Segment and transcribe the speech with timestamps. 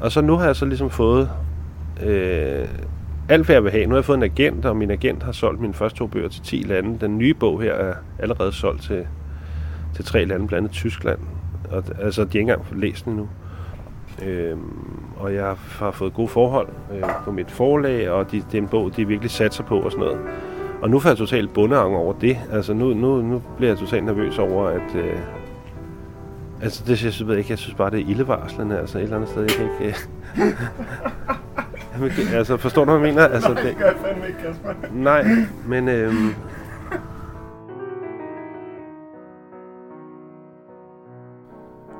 [0.00, 1.30] Og så nu har jeg så ligesom fået
[2.02, 2.68] øh,
[3.28, 3.86] alt, hvad jeg vil have.
[3.86, 6.28] Nu har jeg fået en agent, og min agent har solgt mine første to bøger
[6.28, 6.98] til 10 lande.
[7.00, 9.06] Den nye bog her er allerede solgt til,
[9.94, 11.18] til tre lande, blandt andet Tyskland.
[11.70, 13.28] Og, altså, de har ikke engang læst den endnu.
[14.24, 14.56] Øh,
[15.16, 18.68] og jeg har fået gode forhold øh, på mit forlag, og de, det er en
[18.68, 20.20] bog, de virkelig satser på og sådan noget.
[20.82, 22.38] Og nu får jeg totalt bundeang over det.
[22.52, 24.94] Altså nu, nu, nu bliver jeg totalt nervøs over, at...
[24.94, 25.16] Øh,
[26.66, 28.78] altså det jeg synes jeg ikke, jeg synes bare, det er ildevarslende.
[28.78, 29.96] Altså et eller andet sted, jeg kan ikke...
[32.02, 33.28] Øh, altså forstår du, hvad jeg mener?
[33.28, 34.72] Altså, Nej, det gør jeg fandme ikke, Kasper.
[34.92, 35.24] Nej,
[35.66, 35.88] men...
[35.88, 36.14] Øh,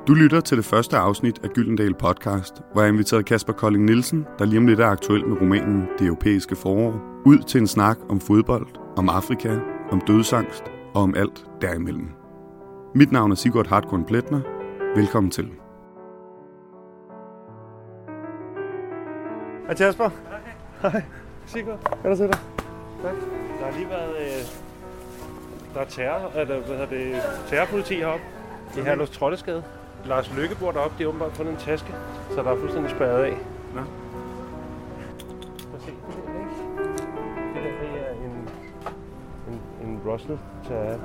[0.07, 4.25] Du lytter til det første afsnit af Gyldendal Podcast, hvor jeg inviterede Kasper Kolding Nielsen,
[4.39, 7.97] der lige om lidt er aktuel med romanen Det Europæiske Forår, ud til en snak
[8.09, 9.57] om fodbold, om Afrika,
[9.91, 10.63] om dødsangst
[10.93, 12.07] og om alt derimellem.
[12.95, 14.56] Mit navn er Sigurd Hartkorn Pletner.
[14.97, 15.51] Velkommen til.
[19.65, 20.09] Hej Kasper.
[20.81, 21.03] Hej,
[21.45, 21.97] Sigurd.
[22.01, 22.39] Kan du se dig?
[23.03, 23.13] Tak.
[23.59, 24.15] Der har lige været...
[24.19, 24.43] Øh,
[25.73, 27.15] der er terror, eller, hvad hedder det,
[27.47, 28.25] terrorpoliti heroppe
[28.77, 29.63] i Herlufs Troldeskade.
[30.05, 31.93] Lars Lykke bor deroppe, de har åbenbart fundet en taske,
[32.29, 33.37] så der er fuldstændig spærret af.
[33.75, 33.81] Nå.
[35.71, 36.55] Prøv se, det der, ikke?
[37.53, 38.49] Det der, det er en,
[39.49, 40.99] en, en Russell Terrier.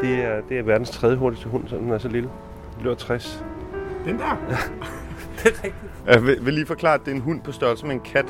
[0.00, 2.30] Det er, det er verdens tredje hurtigste hund, så den er så lille.
[2.76, 3.44] Den løber 60.
[4.04, 4.36] Den der?
[5.36, 5.74] Det er rigtigt.
[6.06, 8.26] Jeg vil, vil lige forklare, at det er en hund på størrelse med en kat,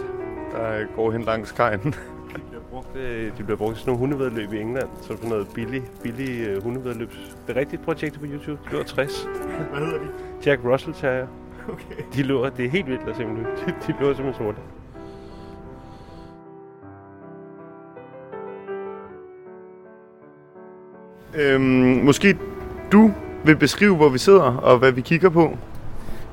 [0.52, 1.80] der går hen langs kajen.
[1.80, 5.28] De bliver brugt, øh, de bliver brugt til sådan nogle hundevedløb i England, så for
[5.28, 7.11] noget billig, billig uh, hundevedløb.
[7.47, 8.61] Det er rigtigt projekt på YouTube.
[8.64, 9.28] De løber 60.
[9.70, 10.08] Hvad hedder de?
[10.47, 11.27] Jack Russell Terrier.
[11.69, 12.02] Okay.
[12.14, 13.36] De løber, det er helt vildt at se dem.
[13.36, 14.58] De, de løber simpelthen sorte.
[21.34, 22.39] Øhm, måske
[22.92, 23.12] du
[23.47, 25.56] vil beskrive, hvor vi sidder og hvad vi kigger på.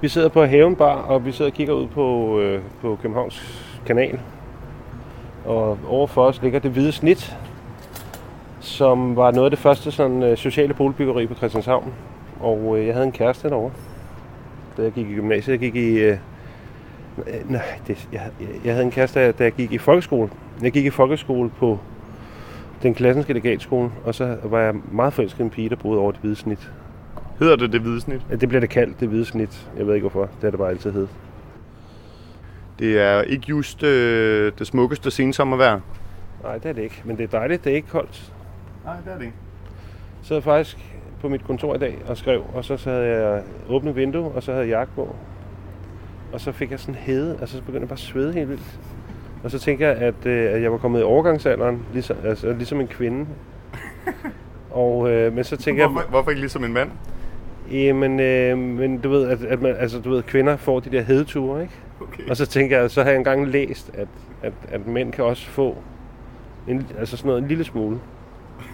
[0.02, 3.66] Vi sidder på Haven Bar, og vi sidder og kigger ud på, øh, på Københavns
[3.86, 4.19] Kanal.
[5.45, 7.38] Og overfor os ligger det hvide snit,
[8.59, 11.94] som var noget af det første sådan, øh, sociale boligbyggeri på Christianshavn.
[12.40, 13.72] Og øh, jeg havde en kæreste derovre,
[14.78, 15.52] da jeg gik i gymnasiet.
[15.52, 15.97] Jeg gik i...
[15.97, 16.18] Øh,
[17.50, 18.22] nej, det, jeg,
[18.66, 20.29] jeg, havde en kæreste, da jeg gik i folkeskole.
[20.62, 21.79] Jeg gik i folkeskole på
[22.84, 26.22] den klassiske legatskole, og så var jeg meget forelsket en pige, der boede over det
[26.22, 26.72] hvide snit.
[27.40, 28.22] Hedder det det hvide snit?
[28.30, 29.70] Ja, Det bliver det kaldt, det hvide snit.
[29.78, 30.22] Jeg ved ikke hvorfor.
[30.22, 31.08] Det har det bare altid hed.
[32.80, 35.80] Det er ikke just øh, det smukkeste sensommervejr.
[36.44, 37.02] Nej, det er det ikke.
[37.06, 37.64] Men det er dejligt.
[37.64, 38.34] Det er ikke koldt.
[38.86, 39.36] Nej, det er det ikke.
[40.22, 40.78] Så sad jeg faktisk
[41.22, 44.52] på mit kontor i dag og skrev, og så havde jeg åbnet vindue, og så
[44.52, 45.16] havde jeg jakke på.
[46.34, 48.80] Og så fik jeg sådan hede, og så begyndte jeg bare at svede helt vildt.
[49.44, 52.82] Og så tænkte jeg, at, øh, at jeg var kommet i overgangsalderen, ligesom, altså, ligesom
[52.82, 53.26] en kvinde.
[54.72, 56.90] og, øh, men så tænkte jeg, Hvorfor, hvorfor ikke ligesom en mand?
[57.72, 61.01] Jamen, øh, men du ved, at, at man, altså, du ved, kvinder får de der
[61.01, 61.74] hedeture, ikke?
[62.01, 62.29] Okay.
[62.29, 64.07] Og så tænker jeg, så har jeg engang læst, at,
[64.41, 65.78] at, at mænd kan også få
[66.68, 68.00] en, altså sådan noget, en lille smule.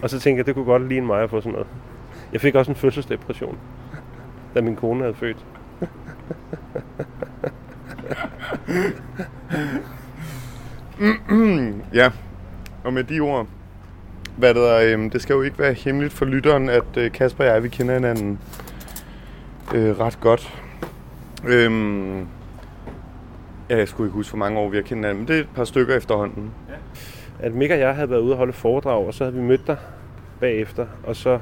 [0.02, 1.68] Og så tænker jeg, det kunne godt ligne mig at få sådan noget.
[2.34, 3.58] Jeg fik også en fødselsdepression,
[4.56, 5.46] da min kone havde født.
[11.94, 12.12] Ja,
[12.84, 13.48] og med de ord,
[14.38, 17.44] hvad det, er, øhm, det skal jo ikke være hemmeligt for lytteren, at øh, Kasper
[17.44, 18.40] og jeg, vi kender hinanden
[19.76, 20.62] øh, ret godt.
[21.48, 22.20] Øhm,
[23.70, 25.40] ja, jeg skulle ikke huske, hvor mange år vi har kendt hinanden, men det er
[25.40, 26.52] et par stykker efterhånden.
[27.40, 29.68] At Mik og jeg havde været ude og holde foredrag, og så havde vi mødt
[29.68, 29.78] dig
[30.40, 31.40] bagefter, og så,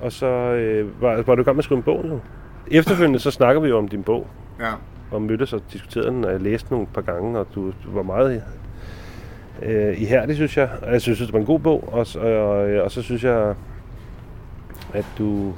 [0.00, 2.20] og så øh, var, var du i gang med at skrive en bog nu.
[2.70, 4.26] Efterfølgende så snakker vi jo om din bog,
[4.60, 4.70] Ja.
[5.10, 7.90] og mødtes og diskuterede den, og jeg læste den nogle par gange, og du, du
[7.92, 8.42] var meget
[9.62, 10.68] øh, ihærdig, synes jeg.
[10.82, 13.54] Og jeg synes, det var en god bog, og, så- og, og så synes jeg,
[14.94, 15.52] at du,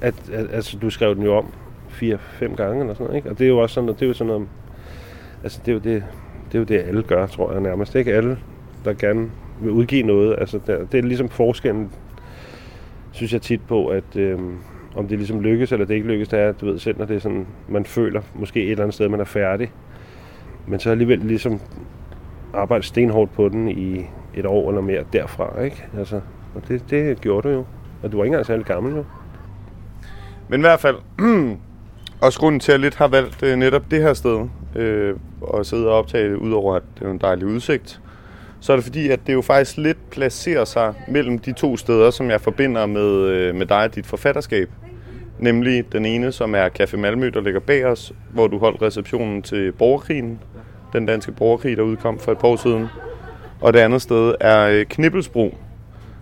[0.00, 1.46] at, at, altså, du skrev den jo om
[1.88, 3.30] fire-fem gange eller sådan noget, ikke?
[3.30, 4.48] Og det er jo også sådan, og det er jo sådan noget,
[5.42, 6.04] altså det er jo det,
[6.46, 7.94] det er jo det, alle gør, tror jeg nærmest.
[7.94, 8.38] Ikke alle,
[8.84, 9.30] der gerne
[9.60, 10.36] vil udgive noget.
[10.38, 11.90] Altså, det, det er ligesom forskellen,
[13.12, 14.38] synes jeg tit på, at øh,
[14.96, 17.16] om det ligesom lykkes, eller det ikke lykkes, det er, du ved selv, når det
[17.16, 19.72] er sådan, man føler måske et eller andet sted, man er færdig.
[20.66, 21.60] Men så alligevel ligesom
[22.54, 25.84] arbejde stenhårdt på den i et år eller mere derfra, ikke?
[25.98, 26.20] Altså,
[26.54, 27.64] og det, det gjorde du jo.
[28.02, 29.04] Og du var ikke engang særlig gammel jo.
[30.48, 30.96] Men i hvert fald,
[32.20, 35.66] også grunden til, at jeg lidt har valgt øh, netop det her sted, øh, og
[35.66, 38.00] sidde og optage det, udover at det er en dejlig udsigt,
[38.60, 42.10] så er det fordi, at det jo faktisk lidt placerer sig mellem de to steder,
[42.10, 44.70] som jeg forbinder med, øh, med dig og dit forfatterskab.
[45.38, 49.42] Nemlig den ene, som er Café Malmø, der ligger bag os, hvor du holdt receptionen
[49.42, 50.38] til borgerkrigen,
[50.92, 52.86] den danske borgerkrig, der udkom for et par år siden.
[53.60, 55.54] Og det andet sted er øh, Knibbelsbro,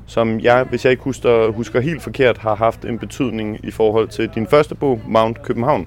[0.06, 4.08] som jeg, hvis jeg ikke husker, husker helt forkert, har haft en betydning i forhold
[4.08, 5.86] til din første bog, Mount København.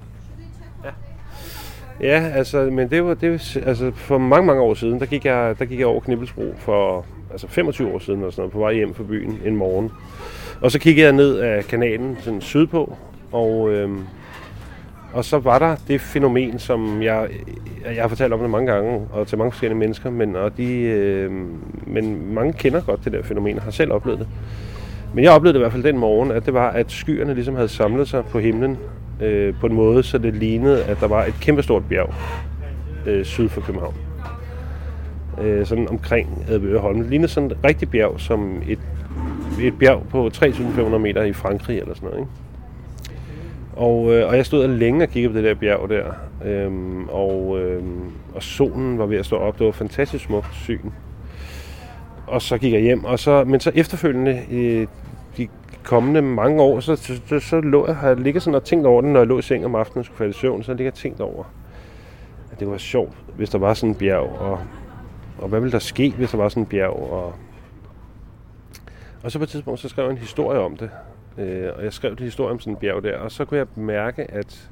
[0.83, 0.89] Ja,
[2.07, 5.25] ja altså, men det var, det var altså, for mange, mange år siden, der gik
[5.25, 8.59] jeg, der gik jeg over Knibbelsbro for altså 25 år siden, og sådan noget, på
[8.59, 9.91] vej hjem fra byen en morgen.
[10.61, 12.97] Og så kiggede jeg ned af kanalen sådan sydpå,
[13.31, 14.03] og, øhm,
[15.17, 17.29] og så var der det fænomen, som jeg,
[17.85, 20.73] jeg har fortalt om det mange gange, og til mange forskellige mennesker, men, og de,
[20.73, 21.31] øh,
[21.87, 24.27] men mange kender godt det der fænomen, og har selv oplevet det.
[25.13, 27.55] Men jeg oplevede det i hvert fald den morgen, at det var, at skyerne ligesom
[27.55, 28.77] havde samlet sig på himlen
[29.21, 32.13] øh, på en måde, så det lignede, at der var et kæmpestort bjerg
[33.05, 33.95] øh, syd for København.
[35.41, 36.99] Øh, sådan omkring Advøreholm.
[36.99, 38.79] Det lignede sådan et rigtigt bjerg, som et,
[39.61, 42.19] et bjerg på 3.500 meter i Frankrig eller sådan noget.
[42.19, 42.46] Ikke?
[43.77, 46.05] Og, øh, og jeg stod længe og kiggede på det der bjerg der,
[46.45, 49.59] øhm, og, øhm, og solen var ved at stå op.
[49.59, 50.89] Det var fantastisk smukt syn.
[52.27, 54.87] Og så gik jeg hjem, og så, men så efterfølgende, øh,
[55.37, 55.47] de
[55.83, 58.85] kommende mange år, så, så, så, så lå jeg, har jeg ligget sådan og tænkt
[58.85, 60.71] over det, når jeg lå i seng om aftenen og skulle falde i søvn, så
[60.71, 61.43] ligger jeg tænkt over,
[62.51, 64.59] at det var sjovt, hvis der var sådan en bjerg, og,
[65.37, 67.33] og hvad ville der ske, hvis der var sådan en bjerg, og,
[69.23, 70.89] og så på et tidspunkt, så skrev jeg en historie om det,
[71.37, 73.67] øh, og jeg skrev en historie om sådan en bjerg der, og så kunne jeg
[73.75, 74.69] mærke, at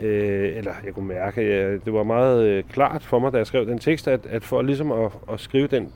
[0.00, 3.46] øh, eller jeg kunne mærke, at det var meget øh, klart for mig, da jeg
[3.46, 5.92] skrev den tekst, at, at for ligesom at, at skrive den,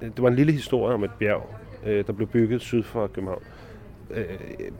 [0.00, 1.46] det var en lille historie om et bjerg,
[1.86, 3.42] øh, der blev bygget syd for København
[4.10, 4.24] øh,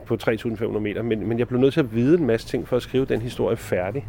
[0.06, 1.02] på 3.500 meter.
[1.02, 3.20] Men, men jeg blev nødt til at vide en masse ting for at skrive den
[3.20, 4.06] historie færdig.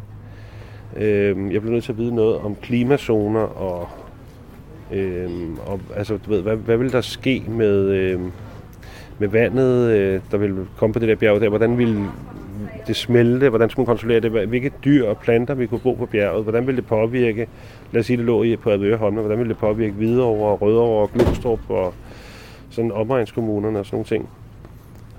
[0.96, 3.88] Øh, jeg blev nødt til at vide noget om klimazoner og,
[4.92, 5.30] øh,
[5.66, 8.20] og altså, du ved, hvad, hvad vil der ske med, øh,
[9.18, 11.48] med vandet, øh, der ville komme på det der bjerg der?
[11.48, 12.06] Hvordan ville
[12.86, 13.48] det smelte?
[13.48, 14.30] Hvordan skulle man kontrollere det?
[14.30, 16.42] Hvilke dyr og planter vi kunne bo på bjerget?
[16.42, 17.46] Hvordan ville det påvirke,
[17.92, 21.10] lad os sige, det lå i på Adøreholm, hvordan ville det påvirke Hvidovre, Rødovre og
[21.12, 21.94] Glostrup og
[22.70, 24.28] sådan omegnskommunerne og sådan nogle ting.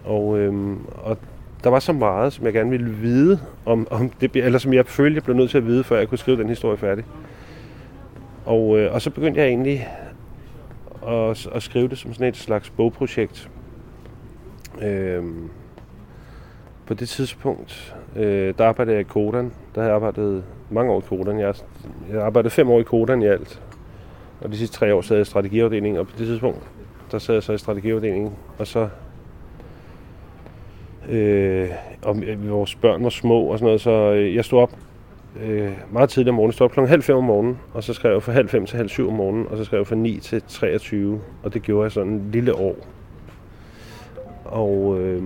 [0.06, 1.18] Og, øhm, og
[1.64, 4.86] der var så meget, som jeg gerne ville vide om, om det, eller som jeg
[4.86, 7.06] følte, jeg blev nødt til at vide, før jeg kunne skrive den historie færdig.
[8.46, 9.88] Og, øh, og så begyndte jeg egentlig
[11.08, 13.50] at, at skrive det som sådan et slags bogprojekt.
[14.82, 15.50] Øhm,
[16.86, 19.52] på det tidspunkt, øh, der arbejdede jeg i Kodan.
[19.76, 21.40] Der har jeg arbejdet mange år i Kodan.
[21.40, 21.56] Jeg,
[22.12, 23.62] jeg arbejdede fem år i Kodan i alt.
[24.42, 26.70] Og de sidste tre år sad jeg i strategiafdelingen, og på det tidspunkt,
[27.12, 28.90] der sad jeg så i strategiafdelingen, og så
[31.10, 31.70] øh,
[32.02, 34.72] og øh, vores børn var små og sådan noget, så øh, jeg stod op
[35.42, 36.50] øh, meget tidligt om morgenen.
[36.50, 38.66] Jeg stod op klokken halv fem om morgenen, og så skrev jeg fra halv fem
[38.66, 41.62] til halv syv om morgenen, og så skrev jeg fra 9 til 23, og det
[41.62, 42.76] gjorde jeg sådan en lille år.
[44.46, 45.24] Og, øh,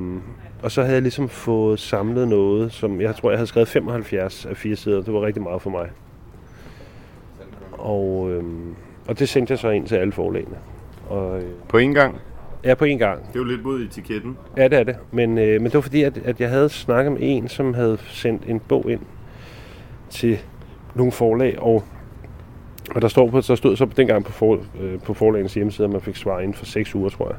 [0.63, 4.45] og så havde jeg ligesom fået samlet noget, som jeg tror, jeg havde skrevet 75
[4.45, 5.01] af fire sider.
[5.01, 5.89] Det var rigtig meget for mig.
[7.71, 8.43] Og, øh,
[9.07, 10.57] og det sendte jeg så ind til alle forlagene.
[11.09, 12.15] Og, øh, På en gang?
[12.63, 13.19] Ja, på en gang.
[13.27, 14.37] Det er jo lidt mod etiketten.
[14.57, 14.95] Ja, det er det.
[15.11, 17.97] Men, øh, men det var fordi, at, at jeg havde snakket med en, som havde
[18.07, 19.01] sendt en bog ind
[20.09, 20.39] til
[20.95, 21.83] nogle forlag, og,
[22.95, 25.91] og der, står på, der stod så dengang på, for, øh, på forlagens hjemmeside, at
[25.91, 27.37] man fik svar inden for 6 uger, tror jeg.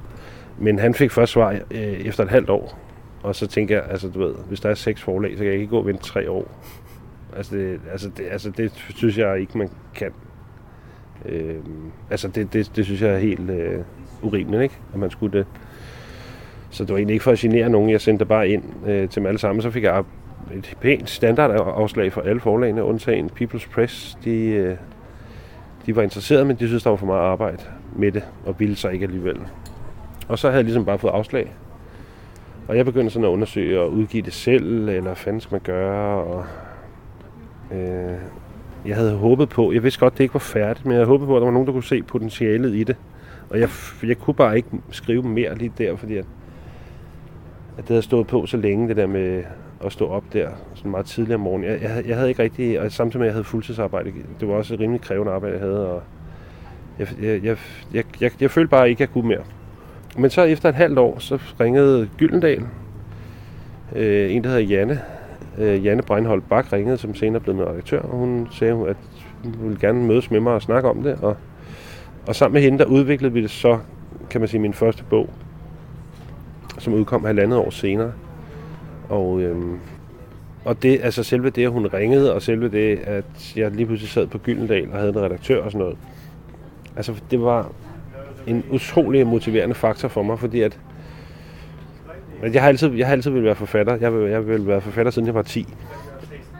[0.61, 2.79] Men han fik først svar øh, efter et halvt år.
[3.23, 5.55] Og så tænker jeg, altså du ved, hvis der er seks forlag, så kan jeg
[5.55, 6.65] ikke gå og vente tre år.
[7.37, 10.11] Altså det, altså det, altså det synes jeg ikke, man kan.
[11.27, 11.55] Øh,
[12.11, 13.81] altså det, det, det synes jeg er helt øh,
[14.23, 14.75] urimeligt, ikke?
[14.93, 15.47] At man skulle det.
[16.71, 17.91] Så det var egentlig ikke for at genere nogen.
[17.91, 19.63] Jeg sendte bare ind øh, til dem alle sammen.
[19.63, 20.05] Så fik jeg
[20.55, 24.19] et pænt standardafslag for alle forlagene, undtagen People's Press.
[24.25, 24.77] De, øh,
[25.87, 27.63] de var interesserede, men de synes, der var for meget arbejde
[27.97, 29.41] med det, og ville sig ikke alligevel.
[30.31, 31.53] Og så havde jeg ligesom bare fået afslag.
[32.69, 35.61] Og jeg begyndte sådan at undersøge og udgive det selv, eller hvad fanden skal man
[35.61, 36.45] gøre, og
[37.73, 38.19] øh,
[38.87, 41.27] jeg havde håbet på, jeg vidste godt, det ikke var færdigt, men jeg havde håbet
[41.27, 42.97] på, at der var nogen, der kunne se potentialet i det.
[43.51, 43.69] Og jeg,
[44.03, 46.25] jeg kunne bare ikke skrive mere lige der, fordi at,
[47.79, 49.43] at det havde stået på så længe, det der med
[49.85, 51.71] at stå op der, sådan meget tidligere om morgenen.
[51.71, 54.55] Jeg, jeg, jeg havde ikke rigtig, og samtidig med, at jeg havde fuldtidsarbejde, det var
[54.55, 56.03] også et rimelig krævende arbejde, jeg havde, og
[56.99, 57.57] jeg, jeg, jeg,
[57.95, 59.43] jeg, jeg, jeg følte bare ikke, at jeg kunne mere.
[60.19, 62.63] Men så efter et halvt år, så ringede Gyldendal,
[63.97, 65.01] øh, en der hedder Janne,
[65.59, 68.97] øh, Janne Breinholt Bak ringede, som senere blev med redaktør, og hun sagde, at
[69.45, 71.37] hun ville gerne mødes med mig og snakke om det, og,
[72.27, 73.79] og sammen med hende, der udviklede vi det så,
[74.31, 75.31] kan man sige, min første bog,
[76.79, 78.13] som udkom halvandet år senere.
[79.09, 79.79] Og, øhm,
[80.65, 84.11] og det, altså selve det, at hun ringede, og selve det, at jeg lige pludselig
[84.11, 85.99] sad på Gyldendal og havde en redaktør og sådan noget,
[86.97, 87.73] altså det var
[88.47, 90.79] en utrolig motiverende faktor for mig, fordi at,
[92.43, 93.97] at jeg har altid, jeg har altid vil være forfatter.
[93.97, 95.67] Jeg vil, jeg vil være forfatter, siden jeg var 10.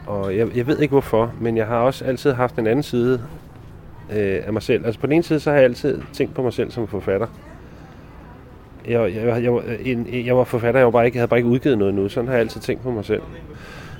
[0.07, 3.21] Og jeg, jeg ved ikke hvorfor, men jeg har også altid haft en anden side
[4.11, 4.85] øh, af mig selv.
[4.85, 7.27] Altså på den ene side, så har jeg altid tænkt på mig selv som forfatter.
[8.87, 11.39] Jeg, jeg, jeg, jeg, en, jeg var forfatter, jeg, var bare ikke, jeg havde bare
[11.39, 12.09] ikke udgivet noget nu.
[12.09, 13.21] Sådan har jeg altid tænkt på mig selv.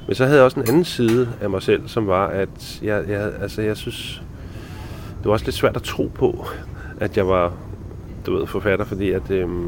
[0.07, 3.03] Men så havde jeg også en anden side af mig selv, som var, at jeg,
[3.09, 4.23] jeg, altså, jeg synes,
[5.17, 6.45] det var også lidt svært at tro på,
[6.99, 7.53] at jeg var
[8.25, 9.67] du ved, forfatter, fordi at, øhm,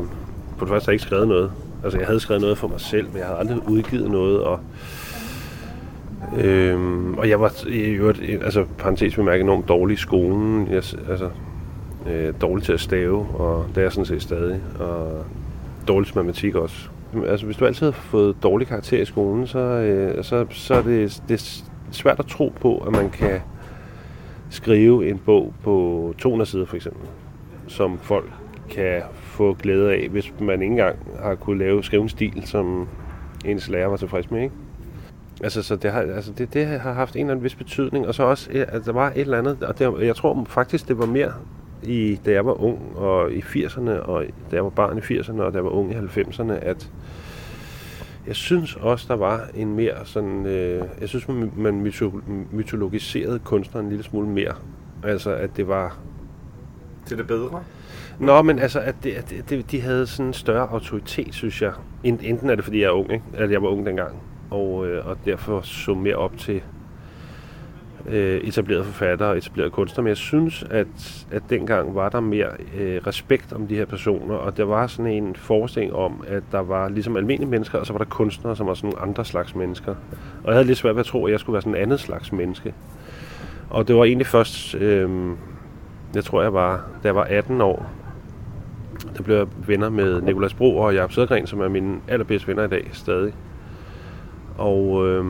[0.57, 1.51] på det første har jeg ikke skrevet noget.
[1.83, 4.59] Altså jeg havde skrevet noget for mig selv, men jeg havde aldrig udgivet noget, og
[6.37, 10.67] Øhm, og jeg var i øvrigt, altså parentes bemærket, enormt dårlig i skolen.
[10.67, 11.29] Jeg, altså,
[12.07, 14.61] øh, dårlig til at stave, og det er jeg sådan set stadig.
[14.79, 15.25] Og
[15.87, 16.89] dårlig til matematik også.
[17.27, 20.81] Altså, hvis du altid har fået dårlig karakter i skolen, så, øh, så, så er
[20.81, 23.39] det, det er svært at tro på, at man kan
[24.49, 27.07] skrive en bog på 200 sider for eksempel,
[27.67, 28.29] som folk
[28.73, 32.87] kan få glæde af, hvis man ikke engang har kunne lave skrive en stil, som
[33.45, 34.55] ens lærer var tilfreds med, ikke?
[35.43, 38.15] Altså, så det har, altså det, det har haft en eller anden vis betydning, og
[38.15, 40.99] så også, at altså, der var et eller andet, og det, jeg tror faktisk, det
[40.99, 41.33] var mere
[41.83, 45.41] i, da jeg var ung, og i 80'erne, og da jeg var barn i 80'erne,
[45.41, 46.91] og da jeg var ung i 90'erne, at
[48.27, 51.93] jeg synes også, der var en mere sådan, øh, jeg synes, man, man
[52.51, 54.55] mytologiserede kunstneren en lille smule mere.
[55.03, 55.97] Altså, at det var...
[57.05, 57.63] Til det bedre?
[58.19, 61.71] Nå, men altså, at, det, at det, de havde sådan en større autoritet, synes jeg.
[62.03, 63.23] Enten er det, fordi jeg er ung, ikke?
[63.33, 64.15] At jeg var ung dengang
[64.53, 66.61] og, øh, og derfor så mere op til
[68.07, 70.03] øh, etablerede forfattere og etablerede kunstnere.
[70.03, 74.35] Men jeg synes, at, at dengang var der mere øh, respekt om de her personer,
[74.35, 77.93] og der var sådan en forestilling om, at der var ligesom almindelige mennesker, og så
[77.93, 79.95] var der kunstnere, som var sådan nogle andre slags mennesker.
[80.43, 81.99] Og jeg havde lidt svært ved at tro, at jeg skulle være sådan en andet
[81.99, 82.73] slags menneske.
[83.69, 85.31] Og det var egentlig først, øh,
[86.15, 87.91] jeg tror jeg var, da jeg var 18 år,
[89.17, 92.63] der blev jeg venner med Nikolas Bro og Jacob Sødergren, som er mine allerbedste venner
[92.63, 93.33] i dag stadig.
[94.57, 95.25] Og, øh,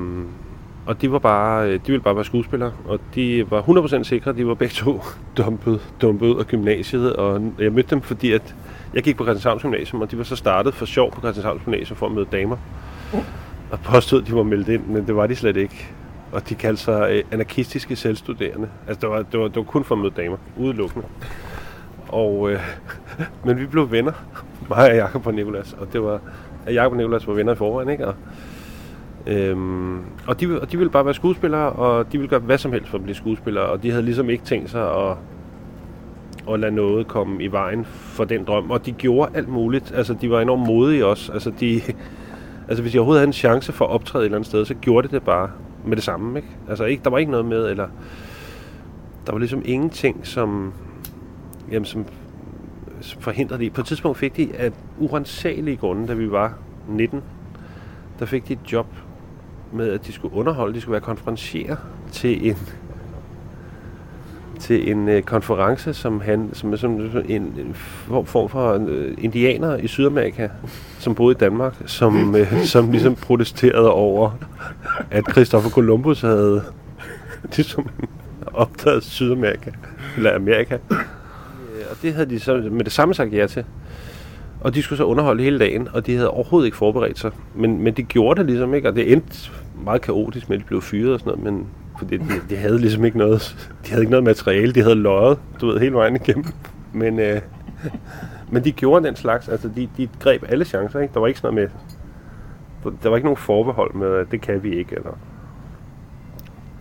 [0.86, 4.34] og de var bare, øh, de ville bare være skuespillere, og de var 100% sikre,
[4.34, 5.01] de var begge to
[5.38, 8.55] dumpet, dumpet ud af gymnasiet, og jeg mødte dem, fordi at
[8.93, 11.98] jeg gik på Christianshavns Gymnasium, og de var så startet for sjov på Christianshavns Gymnasium
[11.98, 12.58] for at møde damer.
[13.72, 15.89] Og påstod, at de var meldt ind, men det var de slet ikke.
[16.32, 18.70] Og de kaldte sig øh, anarkistiske selvstuderende.
[18.88, 21.05] Altså, det var, det var, det var kun for at møde damer, udelukkende.
[22.13, 22.60] Og, øh,
[23.46, 24.13] men vi blev venner,
[24.70, 26.20] mig og Jakob og Nikolas, og det var,
[26.67, 28.08] Jakob og Nikolas var venner i forvejen, ikke?
[28.08, 28.15] Og,
[29.27, 32.72] Øhm, og, de, og de ville bare være skuespillere, og de ville gøre hvad som
[32.72, 35.17] helst for at blive skuespillere, og de havde ligesom ikke tænkt sig at,
[36.53, 39.91] at lade noget komme i vejen for den drøm, og de gjorde alt muligt.
[39.96, 41.32] Altså, de var enormt modige også.
[41.32, 41.82] Altså, de,
[42.67, 44.74] altså hvis de overhovedet havde en chance for at optræde et eller andet sted, så
[44.74, 45.50] gjorde de det bare
[45.86, 46.50] med det samme, ikke?
[46.70, 47.88] Altså, ikke, der var ikke noget med, eller
[49.25, 50.74] der var ligesom ingenting, som,
[51.74, 52.06] jamen, som
[53.20, 53.70] forhindrede de.
[53.70, 56.53] På et tidspunkt fik de af urensagelige grunde, da vi var
[56.89, 57.22] 19,
[58.20, 58.88] der fik de et job
[59.74, 61.75] med, at de skulle underholde, de skulle være konferencier
[62.12, 62.58] til en
[64.60, 66.92] til en øh, konference, som han, som som
[67.30, 67.72] en, en
[68.25, 70.48] form for øh, indianere i Sydamerika,
[71.00, 74.32] som boede i Danmark, som, øh, som ligesom protesterede over,
[75.12, 76.63] at Christopher Columbus havde
[77.56, 77.89] ligesom
[78.53, 79.72] opdaget Sydamerika,
[80.18, 80.77] eller Amerika.
[81.93, 83.65] Og det havde de så med det samme sagt ja til.
[84.62, 87.31] Og de skulle så underholde hele dagen, og de havde overhovedet ikke forberedt sig.
[87.55, 89.51] Men, men de gjorde det ligesom ikke, og det endte
[89.83, 91.67] meget kaotisk med, at de blev fyret og sådan noget, men
[92.00, 95.39] fordi de, de havde ligesom ikke noget, de havde ikke noget materiale, de havde løjet,
[95.62, 96.45] du ved, hele vejen igennem.
[96.93, 97.41] Men, øh,
[98.51, 101.13] men de gjorde den slags, altså de, de greb alle chancer, ikke?
[101.13, 101.71] Der var ikke sådan noget
[102.83, 105.17] med, der var ikke nogen forbehold med, at det kan vi ikke, eller,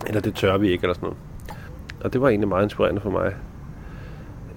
[0.07, 1.17] eller det tør vi ikke, eller sådan noget.
[2.03, 3.33] Og det var egentlig meget inspirerende for mig.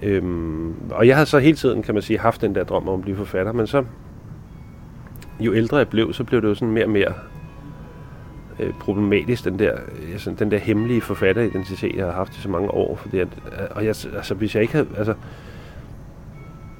[0.01, 2.99] Øhm, og jeg havde så hele tiden, kan man sige, haft den der drøm om
[2.99, 3.83] at blive forfatter, men så,
[5.39, 7.13] jo ældre jeg blev, så blev det jo sådan mere og mere
[8.59, 9.73] øh, problematisk, den der,
[10.11, 12.95] altså, den der hemmelige forfatteridentitet, jeg har haft i så mange år.
[12.95, 15.13] Fordi at, øh, og jeg, altså, hvis jeg ikke havde, altså,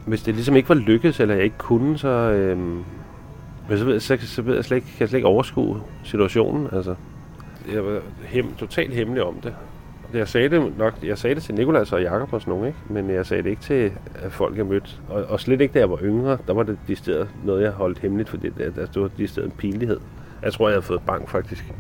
[0.05, 2.57] hvis det ligesom ikke var lykkedes, eller jeg ikke kunne, så, øh,
[3.69, 6.67] så, ved, så, så ved jeg slet ikke, kan jeg slet ikke overskue situationen.
[6.71, 6.95] Altså,
[7.74, 9.53] jeg var hem, totalt hemmelig om det.
[10.14, 12.80] Jeg sagde det nok, jeg sagde det til Nikolas og Jakob og sådan nogen, ikke?
[12.90, 14.90] men jeg sagde det ikke til at folk, jeg mødte.
[15.10, 17.72] Og, og slet ikke, da jeg var yngre, der var det de steder noget, jeg
[17.72, 20.00] holdt hemmeligt, fordi det, der, det var de steder en pinlighed.
[20.44, 21.74] Jeg tror, jeg havde fået bank faktisk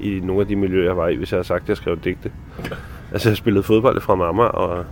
[0.00, 1.98] i nogle af de miljøer, jeg var i, hvis jeg havde sagt, at jeg skrev
[2.04, 2.32] digte.
[3.12, 4.84] Altså, jeg spillede fodbold fra mamma, og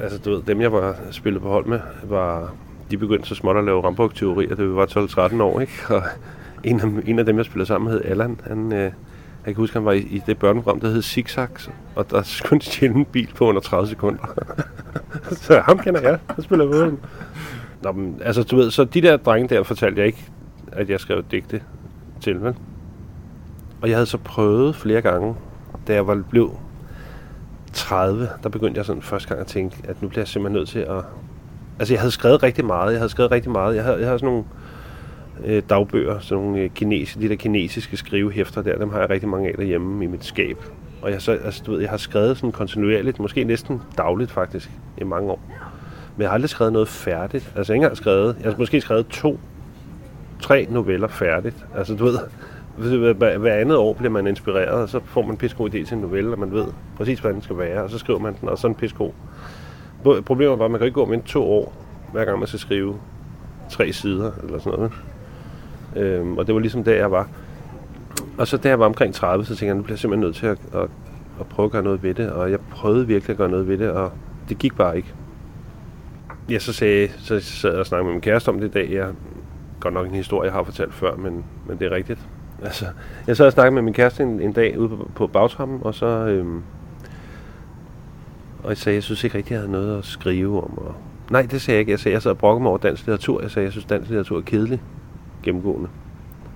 [0.00, 2.54] altså, du ved, dem jeg var spillet på hold med, var,
[2.90, 5.72] de begyndte så småt at lave rambok-teorier, da vi var 12-13 år, ikke?
[5.88, 6.02] Og
[6.64, 8.92] en af, en af dem, jeg spillede sammen med, hed Allan, han, øh,
[9.46, 11.48] jeg kan huske, han var i, i det børneprogram, der hed Zigzag,
[11.94, 14.34] og der skulle stjæle en bil på under 30 sekunder.
[15.42, 16.98] så ham kender jeg, han spiller fodbold.
[17.82, 20.24] Nå, men, altså, du ved, så de der drenge der fortalte jeg ikke,
[20.72, 21.62] at jeg skrev digte
[22.20, 22.54] til, vel?
[23.82, 25.34] Og jeg havde så prøvet flere gange,
[25.86, 26.58] da jeg var blev
[27.72, 30.68] 30, der begyndte jeg sådan første gang at tænke, at nu bliver jeg simpelthen nødt
[30.68, 31.04] til at...
[31.78, 32.92] Altså, jeg havde skrevet rigtig meget.
[32.92, 33.76] Jeg havde skrevet rigtig meget.
[33.76, 34.44] Jeg havde, jeg havde sådan nogle
[35.44, 39.28] øh, dagbøger, sådan nogle øh, kinesiske, de der kinesiske skrivehæfter der, dem har jeg rigtig
[39.28, 40.58] mange af derhjemme i mit skab.
[41.02, 44.70] Og jeg, så, altså, du ved, jeg har skrevet sådan kontinuerligt, måske næsten dagligt faktisk,
[44.98, 45.40] i mange år.
[46.16, 47.52] Men jeg har aldrig skrevet noget færdigt.
[47.56, 49.40] Altså, jeg har ikke engang skrevet, jeg har måske skrevet to,
[50.40, 51.66] tre noveller færdigt.
[51.76, 52.18] Altså, du ved,
[53.14, 56.00] hver, andet år bliver man inspireret, og så får man en pissegod idé til en
[56.00, 58.58] novelle, og man ved præcis, hvordan den skal være, og så skriver man den, og
[58.58, 59.14] så en pisko.
[60.02, 60.22] pissegod.
[60.22, 61.74] Problemet var, at man kan ikke gå med to år,
[62.12, 62.96] hver gang man skal skrive
[63.70, 64.92] tre sider, eller sådan noget.
[65.96, 67.28] Øhm, og det var ligesom der, jeg var.
[68.38, 70.36] Og så da jeg var omkring 30, så tænkte jeg, nu bliver jeg simpelthen nødt
[70.36, 70.88] til at, at,
[71.40, 72.30] at prøve at gøre noget ved det.
[72.30, 74.12] Og jeg prøvede virkelig at gøre noget ved det, og
[74.48, 75.14] det gik bare ikke.
[76.50, 78.92] Ja, så, sagde, så sad jeg og snakkede med min kæreste om det i dag.
[78.92, 79.08] Jeg,
[79.80, 82.20] godt nok en historie, jeg har fortalt før, men, men det er rigtigt.
[82.64, 82.84] Altså,
[83.26, 85.94] jeg sad og snakkede med min kæreste en, en dag ude på, på bagtrappen, og
[85.94, 86.06] så...
[86.06, 86.62] Øhm,
[88.62, 90.78] og jeg sagde, jeg synes ikke rigtig, jeg havde noget at skrive om.
[90.78, 90.94] Og,
[91.30, 91.90] nej, det sagde jeg ikke.
[91.90, 93.42] Jeg sagde, jeg sad og brokkede mig over dansk litteratur.
[93.42, 94.80] Jeg sagde, jeg synes, dansk litteratur er kedelig
[95.44, 95.88] gennemgående.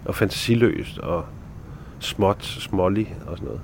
[0.04, 1.24] Og fantasiløst, og
[1.98, 3.60] småt, smålig og sådan noget.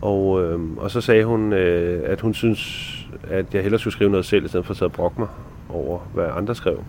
[0.00, 2.92] Og, øh, og så sagde hun, øh, at hun synes,
[3.28, 5.28] at jeg hellere skulle skrive noget selv, i stedet for at sidde og brokke mig
[5.68, 6.84] over, hvad andre skrev.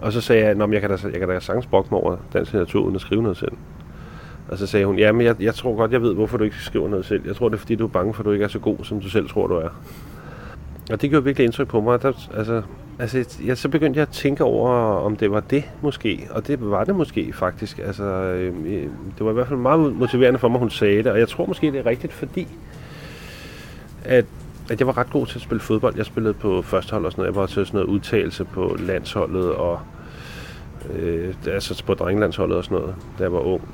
[0.00, 2.16] Og så sagde jeg, at jeg kan da, jeg kan da sagtens brokke mig over
[2.32, 3.52] dansk litteratur, uden at skrive noget selv.
[4.48, 6.56] Og så sagde hun, ja, men jeg, jeg tror godt, jeg ved, hvorfor du ikke
[6.56, 7.26] skriver noget selv.
[7.26, 8.76] Jeg tror, det er, fordi du er bange for, at du ikke er så god,
[8.82, 9.68] som du selv tror, du er.
[10.90, 12.02] Og det gjorde virkelig indtryk på mig.
[12.02, 12.62] Der, altså,
[12.98, 14.70] altså, jeg, så begyndte jeg at tænke over,
[15.04, 16.28] om det var det måske.
[16.30, 17.78] Og det var det måske faktisk.
[17.78, 18.82] Altså, øhm, øh,
[19.18, 21.06] det var i hvert fald meget motiverende for mig, hun sagde det.
[21.06, 22.48] Og jeg tror måske, det er rigtigt, fordi
[24.04, 24.24] at,
[24.70, 25.96] at jeg var ret god til at spille fodbold.
[25.96, 27.34] Jeg spillede på førstehold og sådan noget.
[27.34, 29.80] Jeg var til sådan noget udtalelse på landsholdet og
[30.94, 33.68] øh, altså på drengelandsholdet og sådan noget, da jeg var ung.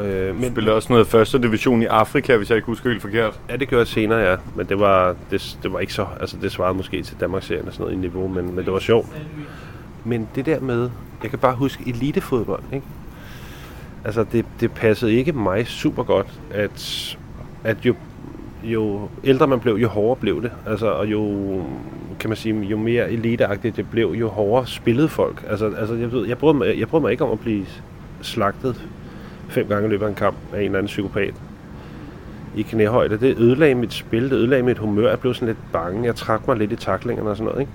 [0.00, 3.40] Øh, men, spillede også noget første division i Afrika, hvis jeg ikke husker helt forkert.
[3.50, 4.36] Ja, det gjorde jeg senere, ja.
[4.56, 6.06] Men det var, det, det var ikke så...
[6.20, 8.78] Altså, det svarede måske til Danmarks-serien og sådan noget i niveau, men, men det var
[8.78, 9.06] sjovt.
[10.04, 10.90] Men det der med...
[11.22, 12.86] Jeg kan bare huske elitefodbold, ikke?
[14.04, 17.16] Altså, det, det passede ikke mig super godt, at,
[17.64, 17.94] at jo,
[18.64, 20.52] jo ældre man blev, jo hårdere blev det.
[20.66, 21.26] Altså, og jo,
[22.20, 25.44] kan man sige, jo mere eliteagtigt det blev, jo hårdere spillede folk.
[25.48, 27.66] Altså, altså jeg, ved, jeg, brød mig, jeg brød mig ikke om at blive
[28.22, 28.82] slagtet
[29.52, 31.34] fem gange i løbet af en kamp af en eller anden psykopat
[32.56, 33.16] i knæhøjde.
[33.16, 35.08] Det ødelagde mit spil, det ødelagde mit humør.
[35.08, 36.04] Jeg blev sådan lidt bange.
[36.04, 37.72] Jeg trak mig lidt i taklingerne og sådan noget, ikke?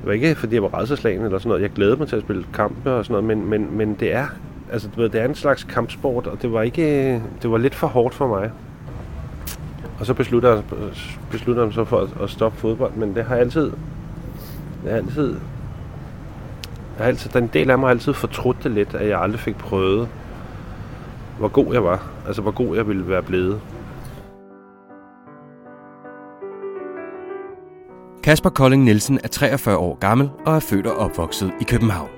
[0.00, 1.62] Det var ikke, fordi jeg var redselslagen eller sådan noget.
[1.62, 4.26] Jeg glædede mig til at spille kampe og sådan noget, men, men, men det er,
[4.72, 7.12] altså, du ved, det er en slags kampsport, og det var ikke,
[7.42, 8.50] det var lidt for hårdt for mig.
[10.00, 10.62] Og så besluttede jeg,
[11.30, 13.72] besluttede jeg så for at, at stoppe fodbold, men det har altid,
[14.84, 15.28] det har altid,
[16.98, 19.40] jeg har altid, den del af mig har altid fortrudt det lidt, at jeg aldrig
[19.40, 20.08] fik prøvet
[21.42, 22.10] hvor god jeg var.
[22.26, 23.60] Altså, hvor god jeg ville være blevet.
[28.22, 32.08] Kasper Kolding Nielsen er 43 år gammel og er født og opvokset i København.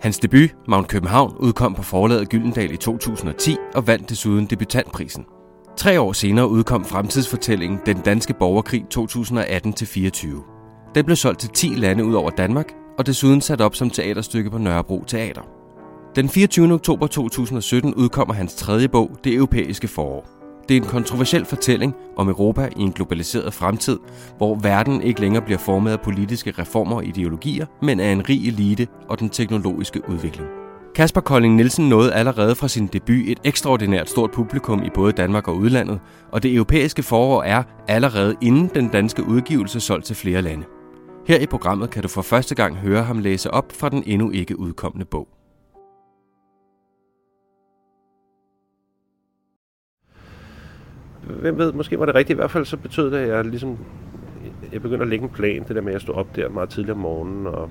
[0.00, 5.24] Hans debut, Mount København, udkom på forlaget Gyldendal i 2010 og vandt desuden debutantprisen.
[5.76, 10.92] Tre år senere udkom fremtidsfortællingen Den Danske Borgerkrig 2018-24.
[10.94, 14.50] Den blev solgt til 10 lande ud over Danmark, og desuden sat op som teaterstykke
[14.50, 15.59] på Nørrebro Teater.
[16.16, 16.72] Den 24.
[16.72, 20.26] oktober 2017 udkommer hans tredje bog, Det europæiske forår.
[20.68, 23.98] Det er en kontroversiel fortælling om Europa i en globaliseret fremtid,
[24.36, 28.48] hvor verden ikke længere bliver formet af politiske reformer og ideologier, men af en rig
[28.48, 30.48] elite og den teknologiske udvikling.
[30.94, 35.48] Kasper Kolding Nielsen nåede allerede fra sin debut et ekstraordinært stort publikum i både Danmark
[35.48, 36.00] og udlandet,
[36.32, 40.64] og det europæiske forår er allerede inden den danske udgivelse solgt til flere lande.
[41.26, 44.30] Her i programmet kan du for første gang høre ham læse op fra den endnu
[44.30, 45.39] ikke udkommende bog.
[51.30, 52.36] Hvem ved, måske var det rigtigt.
[52.36, 53.78] I hvert fald så betød det, at jeg ligesom,
[54.72, 56.68] jeg begyndte at lægge en plan, det der med, at jeg stod op der meget
[56.68, 57.70] tidligt om morgenen, og,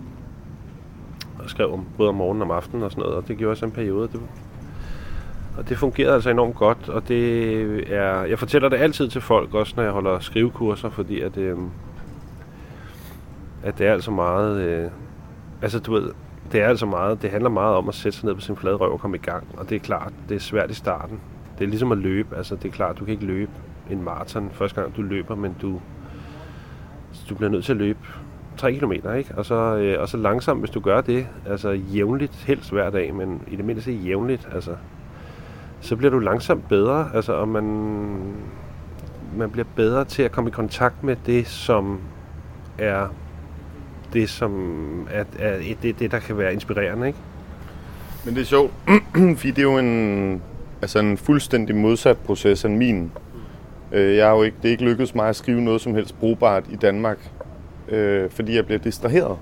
[1.40, 3.50] og skrev om, både om morgenen og om aftenen og sådan noget, og det gjorde
[3.50, 4.08] jeg så en periode.
[4.08, 4.22] Det,
[5.58, 9.54] og det fungerede altså enormt godt, og det er, jeg fortæller det altid til folk,
[9.54, 11.58] også når jeg holder skrivekurser, fordi at, øh,
[13.64, 14.92] at det er altså meget, øh,
[15.62, 16.12] altså du ved,
[16.52, 18.76] det er altså meget, det handler meget om at sætte sig ned på sin flade
[18.76, 21.20] røv og komme i gang, og det er klart, det er svært i starten,
[21.60, 22.38] det er ligesom at løbe.
[22.38, 23.52] Altså, det er klart, du kan ikke løbe
[23.90, 25.82] en maraton første gang, du løber, men du,
[27.30, 28.00] du bliver nødt til at løbe
[28.58, 29.34] 3 km, ikke?
[29.38, 33.14] Og så, øh, og så langsomt, hvis du gør det, altså jævnligt, helst hver dag,
[33.16, 34.76] men i det mindste jævnligt, altså,
[35.82, 37.64] så bliver du langsomt bedre, altså, og man,
[39.38, 42.00] man bliver bedre til at komme i kontakt med det, som
[42.78, 43.08] er
[44.14, 47.20] det, som er, er det, det, der kan være inspirerende, ikke?
[48.26, 48.74] Men det er sjovt,
[49.38, 50.42] fordi det er jo en,
[50.82, 53.12] altså en fuldstændig modsat proces end min.
[53.92, 56.20] Øh, jeg har jo ikke, det er ikke lykkedes mig at skrive noget som helst
[56.20, 57.18] brugbart i Danmark,
[57.90, 59.38] øh, fordi jeg bliver distraheret.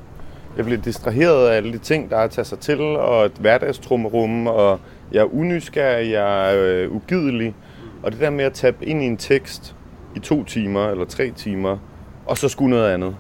[0.58, 3.32] Jeg bliver distraheret af alle de ting, der er at tage sig til, og et
[3.40, 4.80] hverdagstrummerum, og
[5.12, 7.56] jeg er unysgerrig, jeg er øh, ugidelig.
[8.04, 9.76] Og det der med at tabe ind i en tekst
[10.16, 11.78] i to timer eller tre timer,
[12.26, 13.16] og så skulle noget andet.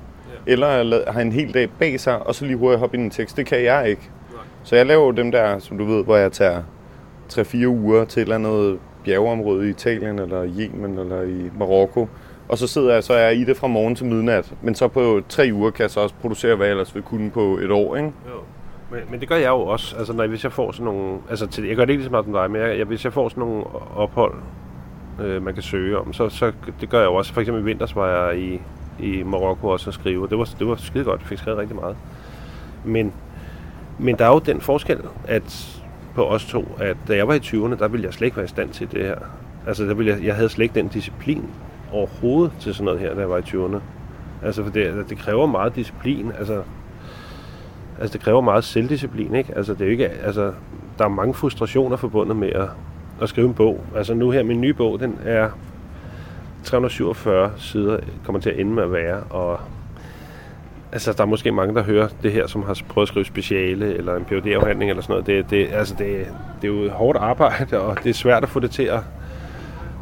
[0.47, 0.51] Ja.
[0.51, 3.11] Eller har en hel dag bag sig, og så lige hurtigt hoppe ind i en
[3.11, 3.37] tekst.
[3.37, 4.01] Det kan jeg ikke.
[4.33, 4.41] Nej.
[4.63, 6.63] Så jeg laver dem der, som du ved, hvor jeg tager
[7.33, 12.07] 3-4 uger til et eller andet bjergeområde i Italien, eller i Yemen, eller i Marokko.
[12.49, 14.53] Og så sidder jeg, så er jeg i det fra morgen til midnat.
[14.61, 17.31] Men så på tre uger kan jeg så også producere, hvad jeg ellers vil kunne
[17.31, 18.11] på et år, ikke?
[18.27, 18.39] Jo.
[18.91, 19.95] Men, men det gør jeg jo også.
[19.97, 21.17] Altså, når, hvis jeg får sådan nogle...
[21.29, 23.05] Altså, til, jeg gør det ikke lige så meget som dig, men jeg, jeg, hvis
[23.05, 23.63] jeg får sådan nogle
[23.95, 24.33] ophold,
[25.21, 27.33] øh, man kan søge om, så, så det gør jeg jo også.
[27.33, 28.61] For eksempel i vinters var jeg i,
[28.99, 30.27] i Marokko også at skrive.
[30.27, 31.21] Det var, det var skide godt.
[31.21, 31.97] Jeg fik skrevet rigtig meget.
[32.85, 33.13] Men,
[33.99, 35.76] men der er jo den forskel, at
[36.17, 38.45] på os to, at da jeg var i 20'erne, der ville jeg slet ikke være
[38.45, 39.15] i stand til det her.
[39.67, 41.45] Altså, der ville jeg, jeg havde slet ikke den disciplin
[41.91, 43.79] overhovedet til sådan noget her, da jeg var i 20'erne.
[44.43, 46.31] Altså, for det, det kræver meget disciplin.
[46.39, 46.63] Altså,
[47.99, 49.53] altså, det kræver meget selvdisciplin, ikke?
[49.55, 50.53] Altså, det er jo ikke, altså,
[50.97, 52.69] der er mange frustrationer forbundet med at,
[53.21, 53.83] at skrive en bog.
[53.95, 55.49] Altså, nu her, min nye bog, den er
[56.63, 59.59] 347 sider, kommer til at ende med at være, og
[60.97, 63.95] altså, der er måske mange, der hører det her, som har prøvet at skrive speciale,
[63.97, 65.27] eller en phd afhandling eller sådan noget.
[65.27, 66.27] Det, det, altså, det,
[66.61, 68.99] det er jo et hårdt arbejde, og det er svært at få det til at,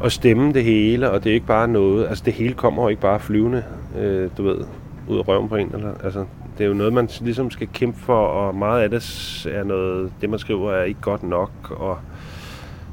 [0.04, 2.88] at stemme det hele, og det er ikke bare noget, altså det hele kommer jo
[2.88, 3.64] ikke bare flyvende,
[3.98, 4.64] øh, du ved,
[5.08, 6.24] ud af røven på en, eller, altså,
[6.58, 10.12] det er jo noget, man ligesom skal kæmpe for, og meget af det er noget,
[10.20, 11.98] det man skriver er ikke godt nok, og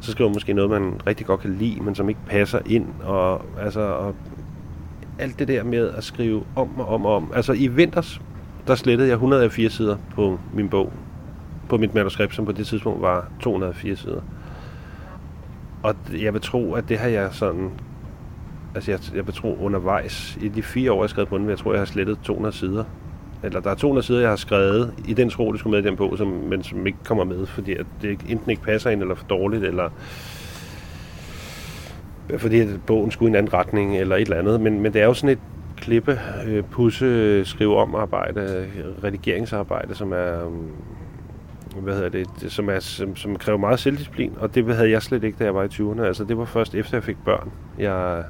[0.02, 2.88] så skriver man måske noget, man rigtig godt kan lide, men som ikke passer ind,
[3.04, 4.16] og altså, og
[5.24, 7.32] alt det der med at skrive om og om og om.
[7.36, 8.22] Altså i vinters,
[8.68, 10.94] der slettede jeg 104 sider på min bog,
[11.70, 14.22] på mit manuskript, som på det tidspunkt var 204 sider.
[15.84, 17.70] Og jeg vil tro, at det har jeg sådan...
[18.76, 21.50] Altså jeg, jeg vil tro undervejs, i de fire år, jeg har skrevet på den,
[21.50, 22.84] jeg tror, jeg har slettet 200 sider.
[23.44, 25.88] Eller der er 200 sider, jeg har skrevet i den tro, det skulle med i
[25.88, 29.02] den bog, som, men som ikke kommer med, fordi at det enten ikke passer ind,
[29.02, 29.90] eller for dårligt, eller
[32.38, 34.62] fordi at bogen skulle i en anden retning, eller et eller andet.
[34.62, 35.40] Men, men det er jo sådan et
[35.78, 38.68] klippe, øh, pusse, skrive om arbejde,
[39.04, 44.56] redigeringsarbejde, som er mm, hvad hedder det, som, er, som, som kræver meget selvdisciplin, og
[44.56, 46.02] det havde jeg slet ikke, da jeg var i 20'erne.
[46.02, 48.24] Altså, det var først efter, jeg fik børn, jeg,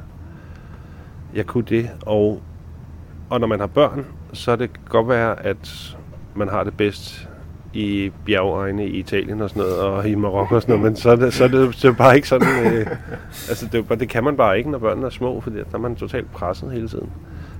[1.36, 1.90] jeg kunne det.
[2.06, 2.42] Og,
[3.30, 5.98] og når man har børn, så er det godt være, at
[6.36, 7.30] man har det bedst
[7.74, 11.10] i bjergegne i Italien og sådan noget, og i Marokko og sådan noget, men så
[11.10, 12.88] er det, så er det, så er det bare ikke sådan, øh,
[13.50, 15.96] altså det, det kan man bare ikke, når børnene er små, fordi der er man
[15.96, 17.10] totalt presset hele tiden.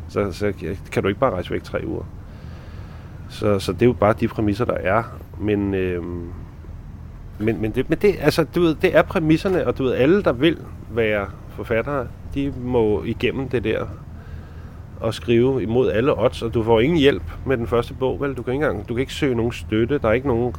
[0.10, 0.54] Så, så
[0.92, 2.04] kan du ikke bare rejse væk tre uger.
[3.30, 5.04] Så, så det er jo bare de præmisser, der er.
[5.40, 6.04] Men, øh,
[7.40, 10.24] men, men, det, men det, altså, du ved, det er præmisserne, og du ved, alle,
[10.24, 10.58] der vil
[10.92, 13.86] være forfattere, de må igennem det der
[15.04, 18.34] og skrive imod alle odds, og du får ingen hjælp med den første bog, vel?
[18.34, 20.56] Du kan ikke, engang, du kan ikke søge nogen støtte, der er ikke nogen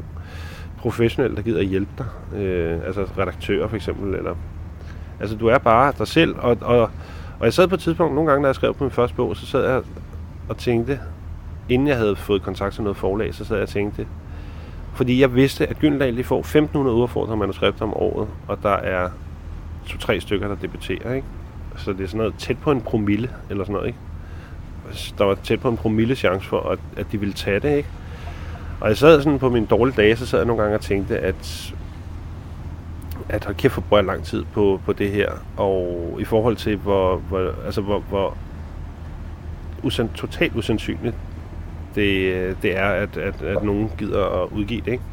[0.79, 2.39] professionel, der gider at hjælpe dig.
[2.39, 4.35] Øh, altså redaktører for eksempel, eller...
[5.21, 6.81] Altså, du er bare dig selv, og, og,
[7.39, 9.37] og jeg sad på et tidspunkt, nogle gange, da jeg skrev på min første bog,
[9.37, 9.83] så sad jeg
[10.49, 11.01] og tænkte,
[11.69, 14.07] inden jeg havde fået kontakt til noget forlag, så sad jeg og tænkte,
[14.95, 19.09] fordi jeg vidste, at Gyldendal får 1500 udfordrende manuskripter om året, og der er
[19.87, 21.27] to-tre stykker, der debuterer, ikke?
[21.77, 23.99] Så det er sådan noget tæt på en promille, eller sådan noget, ikke?
[25.19, 27.89] Der var tæt på en promille chance for, at, at de ville tage det, ikke?
[28.81, 31.19] Og jeg sad sådan på mine dårlige dage, så sad jeg nogle gange og tænkte,
[31.19, 31.75] at
[33.29, 35.33] at hold kæft, for lang tid på, på det her.
[35.57, 38.37] Og i forhold til, hvor, hvor, altså, hvor, hvor
[39.83, 41.15] usand, totalt usandsynligt
[41.95, 45.05] det, det er, at, at, at nogen gider at udgive det, ikke?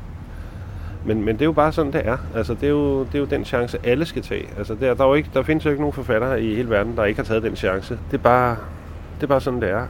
[1.06, 2.18] Men, men det er jo bare sådan, det er.
[2.36, 4.50] Altså, det er jo, det er jo den chance, alle skal tage.
[4.58, 6.96] Altså, der, der, er jo ikke, der findes jo ikke nogen forfattere i hele verden,
[6.96, 8.00] der ikke har taget den chance.
[8.12, 8.58] Det er bare,
[9.22, 9.88] det er bare sådan, det er.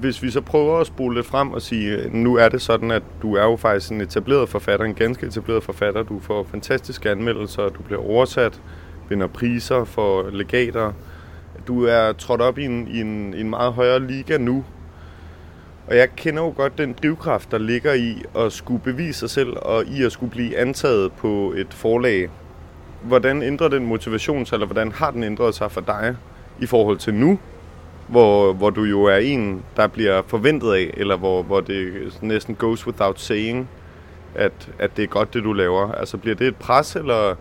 [0.00, 3.02] Hvis vi så prøver at spole lidt frem og sige, nu er det sådan, at
[3.22, 6.02] du er jo faktisk en etableret forfatter, en ganske etableret forfatter.
[6.02, 8.60] Du får fantastiske anmeldelser, du bliver oversat,
[9.08, 10.92] vinder priser for legater.
[11.66, 14.64] Du er trådt op i en, i en, i en meget højere liga nu,
[15.86, 19.56] og jeg kender jo godt den drivkraft, der ligger i at skulle bevise sig selv,
[19.56, 22.30] og i at skulle blive antaget på et forlag.
[23.02, 26.16] Hvordan ændrer den motivation sig, eller hvordan har den ændret sig for dig
[26.60, 27.38] i forhold til nu,
[28.12, 32.54] hvor, hvor du jo er en, der bliver forventet af, eller hvor, hvor det næsten
[32.54, 33.68] goes without saying,
[34.34, 35.92] at, at det er godt, det du laver.
[35.92, 37.34] Altså bliver det et pres, eller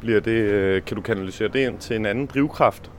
[0.00, 2.90] bliver det, øh, kan du kanalisere det ind til en anden drivkraft?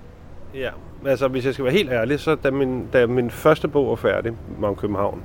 [0.56, 0.70] Ja,
[1.06, 3.96] altså hvis jeg skal være helt ærlig, så da min, da min første bog var
[3.96, 5.24] færdig, om København,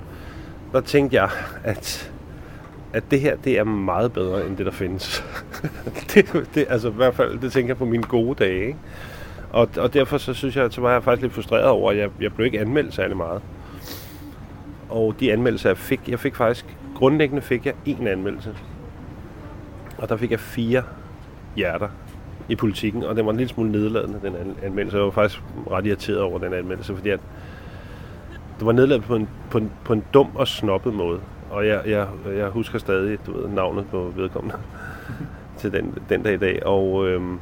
[0.73, 1.31] der tænkte jeg,
[1.65, 2.13] at,
[2.93, 5.25] at det her, det er meget bedre end det, der findes.
[6.15, 8.79] det, det, altså i hvert fald, det tænker jeg på mine gode dage, ikke?
[9.55, 12.11] Og, og derfor så synes jeg, så var jeg faktisk lidt frustreret over, at jeg,
[12.21, 13.43] jeg blev ikke anmeldt særlig meget.
[14.89, 18.55] Og de anmeldelser, jeg fik, jeg fik faktisk, grundlæggende fik jeg en anmeldelse.
[19.99, 20.83] Og der fik jeg fire
[21.57, 21.89] hjerter
[22.49, 24.97] i politikken, og den var en lille smule nedladende, den anmeldelse.
[24.97, 27.21] Jeg var faktisk ret irriteret over den anmeldelse, fordi at
[28.59, 31.21] det var nedladende på en, på en, på en dum og snobbet måde.
[31.51, 34.57] Og jeg, jeg, jeg husker stadig du ved, navnet på vedkommende
[35.59, 36.67] til den, den dag i dag.
[36.67, 37.39] Og, øhm,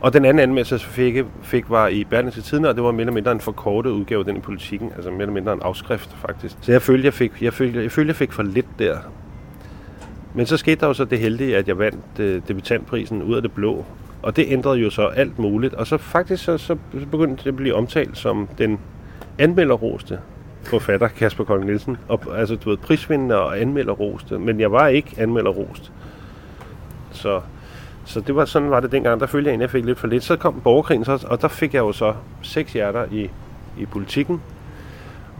[0.00, 3.00] og den anden anmeldelse, jeg fik, fik var i Berlingske Tiden, og det var mere
[3.00, 4.92] eller mindre en forkortet udgave af den i politikken.
[4.96, 6.56] Altså mere eller mindre en afskrift, faktisk.
[6.60, 8.96] Så jeg følte, jeg fik, jeg følte, jeg, følte, jeg fik for lidt der.
[10.34, 13.42] Men så skete der jo så det heldige, at jeg vandt øh, debutantprisen ud af
[13.42, 13.84] det blå.
[14.22, 15.74] Og det ændrede jo så alt muligt.
[15.74, 16.76] Og så faktisk så, så
[17.10, 18.78] begyndte det at blive omtalt som den
[19.38, 20.18] anmelderroste
[20.62, 21.96] forfatter Kasper Kolding Nielsen.
[22.08, 24.38] Og, altså, du ved, prisvindende og anmelderroste.
[24.38, 25.92] Men jeg var ikke anmelderrost.
[27.12, 27.40] Så,
[28.08, 29.20] så det var sådan var det dengang.
[29.20, 30.24] Der følte jeg at jeg fik lidt for lidt.
[30.24, 33.30] Så kom borgerkrigen, så, og der fik jeg jo så seks hjerter i,
[33.78, 34.42] i politikken.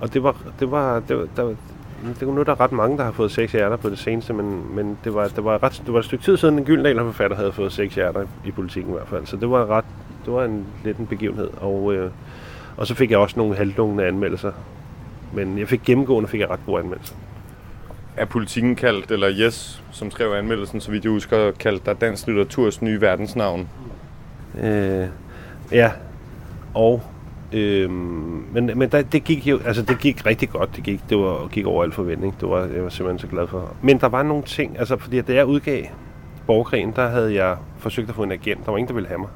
[0.00, 1.54] Og det var, det var, det var, der,
[2.02, 4.32] det er nu der er ret mange, der har fået seks hjerter på det seneste,
[4.32, 6.98] men, men det, var, det, var ret, det var et stykke tid siden, en Gyldendal
[6.98, 9.26] forfatter havde fået seks hjerter i politikken i hvert fald.
[9.26, 9.84] Så det var ret,
[10.24, 11.50] det var en lidt en begivenhed.
[11.60, 12.10] Og, øh,
[12.76, 14.52] og så fik jeg også nogle halvdungne anmeldelser.
[15.32, 17.14] Men jeg fik gennemgående fik jeg ret gode anmeldelser.
[18.18, 22.26] Er politikken kaldt, eller Yes, som skrev anmeldelsen, så vidt jeg husker, kaldt der Dansk
[22.26, 23.68] Litteraturs nye verdensnavn?
[24.62, 25.06] Øh,
[25.72, 25.90] ja,
[26.74, 27.02] og
[27.52, 30.76] Øhm, men men der, det gik jo, altså det gik rigtig godt.
[30.76, 32.40] Det gik, det var, gik over al forventning.
[32.40, 33.74] Det var jeg var simpelthen så glad for.
[33.82, 35.84] Men der var nogle ting, altså fordi da jeg udgav
[36.46, 38.64] borgerkrigen, der havde jeg forsøgt at få en agent.
[38.64, 39.28] Der var ingen, der ville have mig.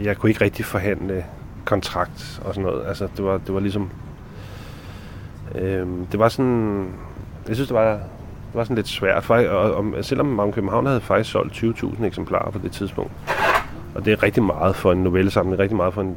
[0.00, 1.24] Jeg kunne ikke rigtig forhandle
[1.64, 2.86] kontrakt og sådan noget.
[2.86, 3.90] Altså det var, det var ligesom...
[5.54, 6.88] Øhm, det var sådan...
[7.48, 9.24] Jeg synes, det var, det var sådan lidt svært.
[9.24, 13.12] For, og, og, selvom Magne København havde faktisk solgt 20.000 eksemplarer på det tidspunkt.
[13.94, 16.16] Og det er rigtig meget for en novellesamling, rigtig meget for en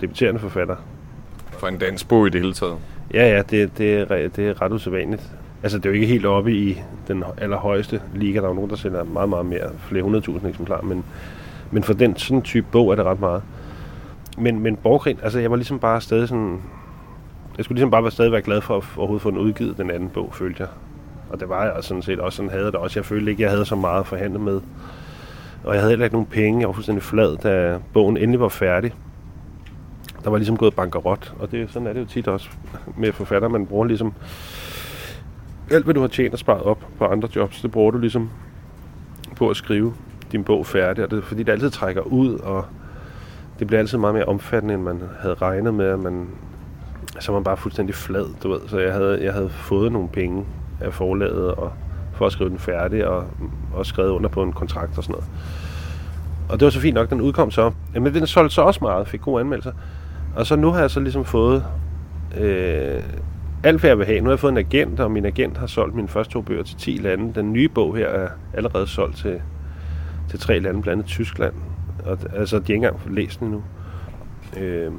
[0.00, 0.76] debuterende forfatter.
[1.50, 2.76] For en dansk bog i det hele taget?
[3.14, 5.22] Ja, ja, det, det, er, det er ret usædvanligt.
[5.62, 8.38] Altså, det er jo ikke helt oppe i den allerhøjeste liga.
[8.38, 11.04] Der er jo nogen, der sælger meget, meget mere, flere hundredtusind eksemplarer, men,
[11.70, 13.42] men for den sådan type bog er det ret meget.
[14.38, 16.60] Men, men borgerkrig, altså jeg var ligesom bare stadig sådan...
[17.56, 19.90] Jeg skulle ligesom bare være stadig være glad for at overhovedet få den udgivet, den
[19.90, 20.68] anden bog, følte jeg.
[21.30, 22.98] Og det var jeg sådan set også, sådan havde det også.
[22.98, 24.60] Jeg følte ikke, jeg havde så meget at forhandle med.
[25.64, 26.60] Og jeg havde heller ikke nogen penge.
[26.60, 28.92] Jeg var fuldstændig flad, da bogen endelig var færdig
[30.24, 32.48] der var ligesom gået bankerot, og det, sådan er det jo tit også
[32.96, 33.48] med forfatter.
[33.48, 34.14] Man bruger ligesom
[35.70, 38.30] alt, hvad du har tjent og sparet op på andre jobs, det bruger du ligesom
[39.36, 39.94] på at skrive
[40.32, 42.64] din bog færdig, og det er fordi, det altid trækker ud, og
[43.58, 46.28] det bliver altid meget mere omfattende, end man havde regnet med, at man,
[47.20, 48.60] så var man bare fuldstændig flad, du ved.
[48.66, 50.44] Så jeg havde, jeg havde fået nogle penge
[50.80, 51.72] af forlaget, og
[52.12, 53.24] for at skrive den færdig, og,
[53.74, 55.28] og skrevet under på en kontrakt og sådan noget.
[56.48, 57.70] Og det var så fint nok, den udkom så.
[57.94, 59.72] Men den solgte så også meget, fik gode anmeldelser.
[60.36, 61.64] Og så nu har jeg så ligesom fået
[62.40, 63.02] øh,
[63.64, 64.18] alt, hvad jeg vil have.
[64.20, 66.62] Nu har jeg fået en agent, og min agent har solgt mine første to bøger
[66.62, 67.34] til 10 lande.
[67.34, 69.40] Den nye bog her er allerede solgt til,
[70.30, 71.54] til tre lande, blandt andet Tyskland.
[72.04, 73.62] Og, altså, de har ikke engang læst den endnu.
[74.60, 74.92] Øh,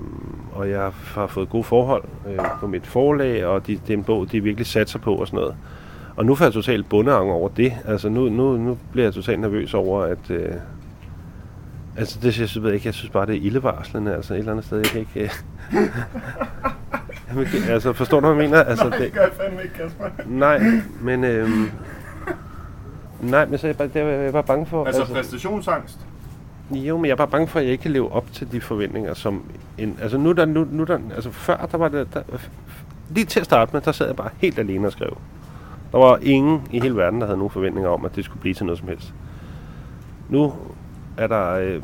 [0.54, 4.04] og jeg har fået gode forhold øh, på mit forlag, og de, det er en
[4.04, 5.56] bog, de virkelig satser på og sådan noget.
[6.16, 7.74] Og nu får jeg totalt bundeang over det.
[7.86, 10.52] Altså nu, nu, nu bliver jeg totalt nervøs over, at, øh,
[11.98, 12.88] Altså, det jeg ved ikke.
[12.88, 14.16] Jeg synes bare, det er ildevarslende.
[14.16, 14.78] Altså, et eller andet sted.
[14.78, 15.32] Jeg kan ikke...
[17.36, 17.70] Uh...
[17.70, 18.64] altså, forstår du, hvad jeg mener?
[18.64, 20.06] Altså, nej, det gør jeg fandme ikke, Kasper.
[20.26, 20.62] Nej,
[21.02, 21.24] men...
[21.24, 21.70] Øhm...
[23.22, 24.86] Nej, men så er jeg bare, det er jeg bare bange for...
[24.86, 26.00] Altså, altså præstationsangst?
[26.72, 28.62] Jo, men jeg er bare bange for, at jeg ikke kan leve op til de
[28.62, 29.44] forventninger, som...
[29.78, 31.00] En, altså, nu der, nu, nu der...
[31.16, 32.14] Altså, før, der var det...
[32.14, 32.22] Der,
[33.10, 35.18] lige til at starte med, der sad jeg bare helt alene og skrev.
[35.92, 38.54] Der var ingen i hele verden, der havde nogen forventninger om, at det skulle blive
[38.54, 39.14] til noget som helst.
[40.30, 40.54] Nu
[41.18, 41.82] er der øh,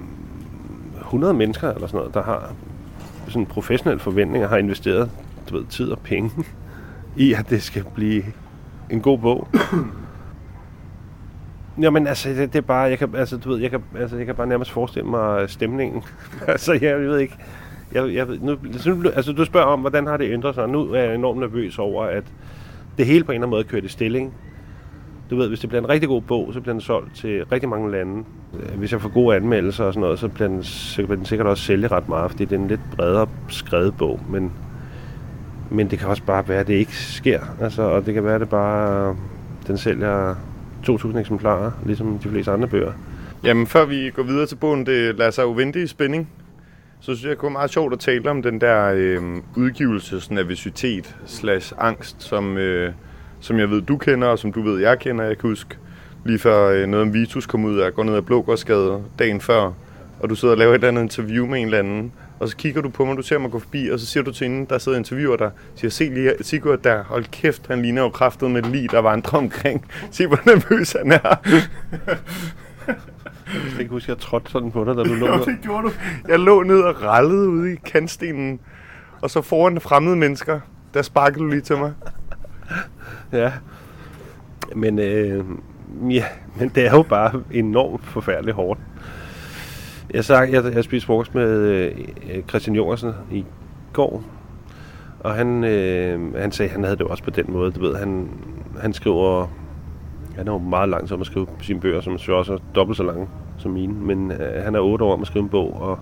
[0.99, 2.53] 100 mennesker eller sådan noget, der har
[3.27, 5.11] sådan professionelle forventninger, har investeret
[5.49, 6.31] du ved, tid og penge
[7.15, 8.23] i, at det skal blive
[8.89, 9.47] en god bog.
[11.81, 14.25] Jamen altså, det, det er bare, jeg kan, altså, du ved, jeg kan, altså, jeg
[14.25, 16.03] kan bare nærmest forestille mig øh, stemningen.
[16.47, 17.35] altså, jeg, jeg ved ikke,
[17.93, 18.57] jeg, jeg, nu,
[19.15, 22.03] altså, du spørger om, hvordan har det ændret sig, nu er jeg enormt nervøs over,
[22.03, 22.23] at
[22.97, 24.33] det hele på en eller anden måde kørt i stilling
[25.31, 27.69] du ved, hvis det bliver en rigtig god bog, så bliver den solgt til rigtig
[27.69, 28.23] mange lande.
[28.53, 31.25] Øh, hvis jeg får gode anmeldelser og sådan noget, så bliver den, så bliver den
[31.25, 34.19] sikkert også sælge ret meget, fordi det er en lidt bredere skrevet bog.
[34.29, 34.51] Men,
[35.69, 37.39] men det kan også bare være, at det ikke sker.
[37.61, 39.15] Altså, og det kan være, at det bare øh,
[39.67, 40.35] den sælger
[40.89, 42.91] 2.000 eksemplarer, ligesom de fleste andre bøger.
[43.43, 46.29] Jamen, før vi går videre til bogen, det lader sig jo vente i spænding.
[46.99, 49.21] Så synes jeg, det kunne være meget sjovt at tale om den der øh,
[49.55, 52.93] udgivelsesnervositet slash angst, som, øh,
[53.39, 55.25] som jeg ved, du kender, og som du ved, jeg kender.
[55.25, 55.77] Jeg kan huske
[56.25, 59.41] lige før øh, noget om Vitus kom ud, og jeg går ned ad Blågårdsgade dagen
[59.41, 59.71] før,
[60.19, 62.11] og du sidder og laver et eller andet interview med en eller anden,
[62.41, 64.31] og så kigger du på mig, du ser mig gå forbi, og så siger du
[64.31, 68.01] til hende, der sidder interviewer der, siger, se lige Sigurd der, hold kæft, han ligner
[68.01, 69.85] jo kraftet med lige, der vandrer omkring.
[70.11, 71.35] Se, hvor nervøs han er.
[72.87, 75.57] Jeg kan ikke huske, at jeg trådte sådan på dig, da du lå Jo, det
[75.61, 75.91] gjorde du.
[76.27, 78.59] Jeg lå ned og rallede ude i kantstenen,
[79.21, 80.59] og så foran fremmede mennesker,
[80.93, 81.93] der sparkede du lige til mig.
[83.31, 83.51] Ja.
[84.75, 85.45] Men, øh,
[86.09, 86.25] ja,
[86.55, 88.79] men det er jo bare enormt forfærdeligt hårdt.
[90.13, 91.91] Jeg, sag, jeg, jeg spiste frokost med øh,
[92.33, 93.45] øh, Christian Jorgensen i
[93.93, 94.23] går,
[95.19, 97.71] og han, øh, han sagde, at han havde det også på den måde.
[97.71, 98.29] Du ved, han,
[98.81, 99.47] han skriver...
[100.37, 102.97] Han er jo meget lang om at skrive sine bøger, som jo også er dobbelt
[102.97, 103.93] så lange som mine.
[103.93, 105.99] Men øh, han er otte år om at skrive en bog, og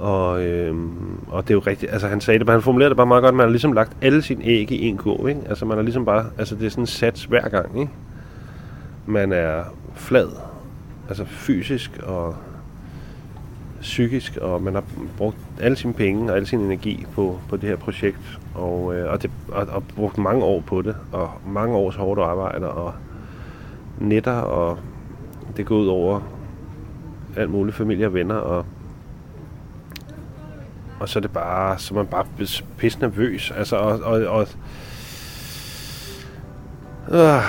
[0.00, 0.76] og, øh,
[1.28, 3.34] og det er jo rigtigt, altså han sagde det, han formulerede det bare meget godt,
[3.34, 5.40] man har ligesom lagt alle sine æg i en kurv, ikke?
[5.48, 7.92] Altså man har ligesom bare, altså det er sådan en sats hver gang, ikke?
[9.06, 9.62] Man er
[9.94, 10.28] flad,
[11.08, 12.36] altså fysisk og
[13.80, 14.84] psykisk, og man har
[15.16, 19.12] brugt alle sine penge og al sin energi på, på det her projekt, og, øh,
[19.12, 22.92] og, det, og, og brugt mange år på det, og mange års hårdt arbejde, og
[23.98, 24.78] netter, og
[25.56, 26.20] det går ud over
[27.36, 28.64] alt muligt familie og venner, og
[31.00, 32.26] og så er det bare, så man bare
[32.78, 34.46] pisse nervøs, altså, og, og, og
[37.10, 37.42] øh.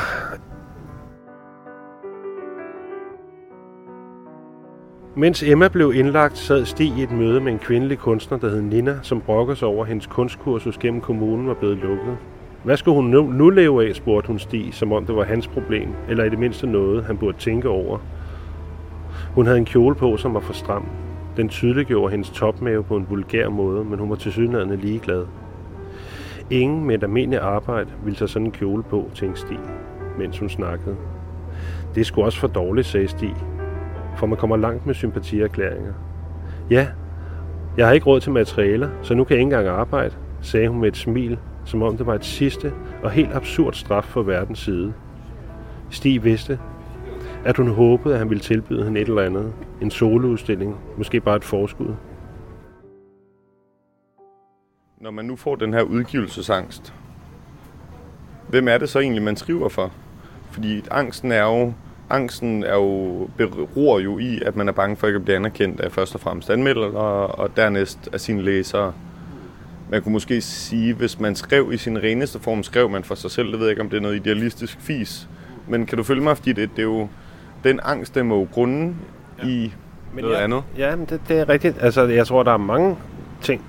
[5.16, 8.62] Mens Emma blev indlagt, sad Stig i et møde med en kvindelig kunstner, der hed
[8.62, 12.18] Nina, som brokker sig over, at hendes kunstkursus gennem kommunen var blevet lukket.
[12.64, 15.48] Hvad skulle hun nu, nu leve af, spurgte hun Stig, som om det var hans
[15.48, 17.98] problem, eller i det mindste noget, han burde tænke over.
[19.36, 20.86] Hun havde en kjole på, som var for stram.
[21.38, 25.26] Den tydeliggjorde hendes topmave på en vulgær måde, men hun var tilsyneladende ligeglad.
[26.50, 29.60] Ingen med et almindeligt arbejde ville tage sådan en kjole på, tænkte Stig,
[30.18, 30.96] mens hun snakkede.
[31.96, 33.36] Det skulle også for dårligt, sagde Stig,
[34.22, 35.94] for man kommer langt med sympatierklæringer.
[36.70, 36.88] Ja,
[37.78, 40.80] jeg har ikke råd til materialer, så nu kan jeg ikke engang arbejde, sagde hun
[40.80, 44.60] med et smil, som om det var et sidste og helt absurd straf for verdens
[44.60, 44.94] side.
[45.90, 46.60] Stig vidste,
[47.46, 49.54] at hun håbede, at han ville tilbyde hende et eller andet.
[49.82, 50.78] En soloudstilling.
[50.98, 51.96] Måske bare et forskud.
[55.00, 56.94] Når man nu får den her udgivelsesangst,
[58.50, 59.92] hvem er det så egentlig, man skriver for?
[60.52, 61.74] Fordi angsten er jo,
[62.12, 65.80] angsten er jo, beror jo i, at man er bange for ikke at blive anerkendt
[65.80, 68.94] af først og fremmest anmeldere, og, og dernæst af sine læsere.
[69.90, 73.32] Man kunne måske sige, hvis man skrev i sin reneste form, skrev man for sig
[73.32, 73.52] selv.
[73.52, 75.30] Det ved jeg ikke, om det er noget idealistisk fis.
[75.68, 77.08] Men kan du følge mig, fordi det, det er jo
[77.64, 78.96] den angst, der må jo grunde
[79.44, 79.48] ja.
[79.48, 79.74] i
[80.14, 80.64] men noget ja, andet.
[80.78, 81.78] Ja, men det, det er rigtigt.
[81.82, 82.98] Altså, jeg tror, der er mange
[83.42, 83.66] ting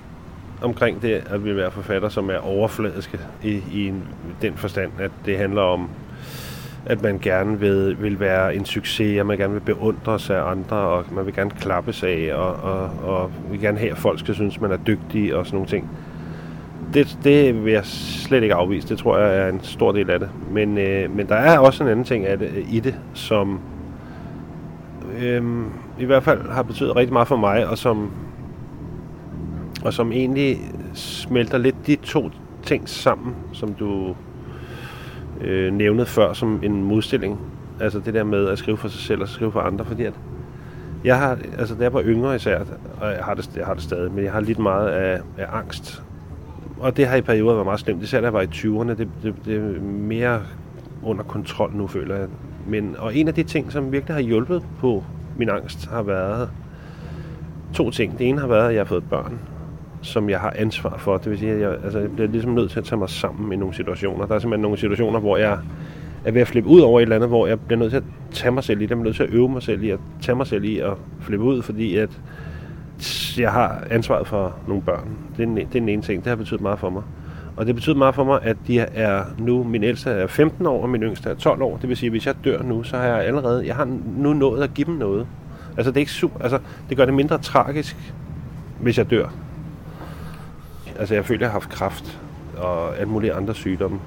[0.61, 4.03] omkring det, at vi være forfatter, som er overfladiske i, i en,
[4.41, 5.89] den forstand, at det handler om,
[6.85, 10.75] at man gerne vil, vil være en succes, og man gerne vil beundres af andre,
[10.75, 14.35] og man vil gerne klappes af, og, og, og vil gerne have, at folk skal
[14.35, 15.89] synes, man er dygtig og sådan nogle ting.
[16.93, 18.87] Det, det vil jeg slet ikke afvise.
[18.89, 20.29] Det tror jeg er en stor del af det.
[20.51, 23.59] Men, øh, men der er også en anden ting af det, i det, som
[25.19, 25.43] øh,
[25.99, 28.11] i hvert fald har betydet rigtig meget for mig, og som,
[29.85, 30.57] og som egentlig
[30.93, 32.29] smelter lidt de to
[32.63, 34.15] ting sammen, som du
[35.41, 37.39] øh, nævnet før som en modstilling.
[37.79, 40.13] Altså det der med at skrive for sig selv og skrive for andre, fordi at
[41.03, 42.59] jeg har, altså da jeg var yngre især,
[43.01, 45.45] og jeg har det, jeg har det stadig, men jeg har lidt meget af, af
[45.57, 46.03] angst.
[46.79, 48.89] Og det har i perioder været meget slemt, især da jeg var i 20'erne.
[48.89, 50.41] Det, det, det er mere
[51.03, 52.27] under kontrol nu, føler jeg.
[52.67, 55.03] Men, og en af de ting, som virkelig har hjulpet på
[55.37, 56.49] min angst, har været
[57.73, 58.17] to ting.
[58.19, 59.39] Det ene har været, at jeg har fået børn,
[60.03, 61.17] som jeg har ansvar for.
[61.17, 63.53] Det vil sige, at jeg, altså, jeg bliver ligesom nødt til at tage mig sammen
[63.53, 64.25] i nogle situationer.
[64.25, 65.57] Der er simpelthen nogle situationer, hvor jeg
[66.25, 68.03] er ved at flippe ud over et eller andet, hvor jeg bliver nødt til at
[68.31, 68.89] tage mig selv i det.
[68.89, 70.93] Jeg er nødt til at øve mig selv i at tage mig selv i at
[71.21, 72.21] flippe ud, fordi at
[73.37, 75.09] jeg har ansvaret for nogle børn.
[75.37, 76.23] Det er, den, e-, det er den ene ting.
[76.23, 77.03] Det har betydet meget for mig.
[77.55, 80.81] Og det betyder meget for mig, at de er nu, min ældste er 15 år,
[80.81, 81.77] og min yngste er 12 år.
[81.77, 83.87] Det vil sige, at hvis jeg dør nu, så har jeg allerede, jeg har
[84.17, 85.27] nu nået at give dem noget.
[85.77, 88.13] Altså det er ikke super, altså det gør det mindre tragisk,
[88.79, 89.27] hvis jeg dør.
[90.99, 92.19] Altså jeg føler, jeg har haft kræft
[92.57, 93.99] og alle mulige andre sygdomme.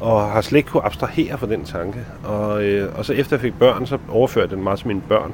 [0.00, 1.98] Og har slet ikke kunne abstrahere fra den tanke.
[2.24, 5.32] Og, øh, og så efter jeg fik børn, så overførte den meget til mine børn.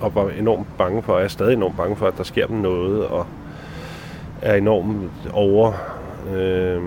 [0.00, 2.46] Og var enormt bange for, og jeg er stadig enormt bange for, at der sker
[2.46, 3.26] dem noget, og
[4.42, 5.72] er enormt over
[6.34, 6.82] øh,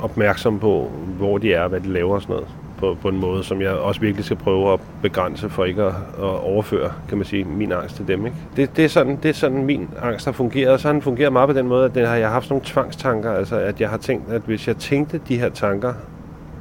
[0.00, 2.48] opmærksom på, hvor de er, hvad de laver og sådan noget.
[2.78, 5.94] På, på en måde, som jeg også virkelig skal prøve at begrænse for ikke at,
[6.18, 8.26] at overføre, kan man sige, min angst til dem.
[8.26, 8.38] Ikke?
[8.56, 11.02] Det, det, er sådan, det er sådan, min angst har fungeret, og så har den
[11.02, 13.80] fungeret meget på den måde, at den har, jeg har haft nogle tvangstanker, altså at
[13.80, 15.94] jeg har tænkt, at hvis jeg tænkte de her tanker,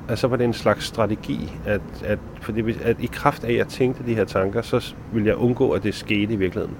[0.08, 3.58] at så var det en slags strategi, at, at, fordi, at i kraft af, at
[3.58, 6.76] jeg tænkte de her tanker, så ville jeg undgå, at det skete i virkeligheden.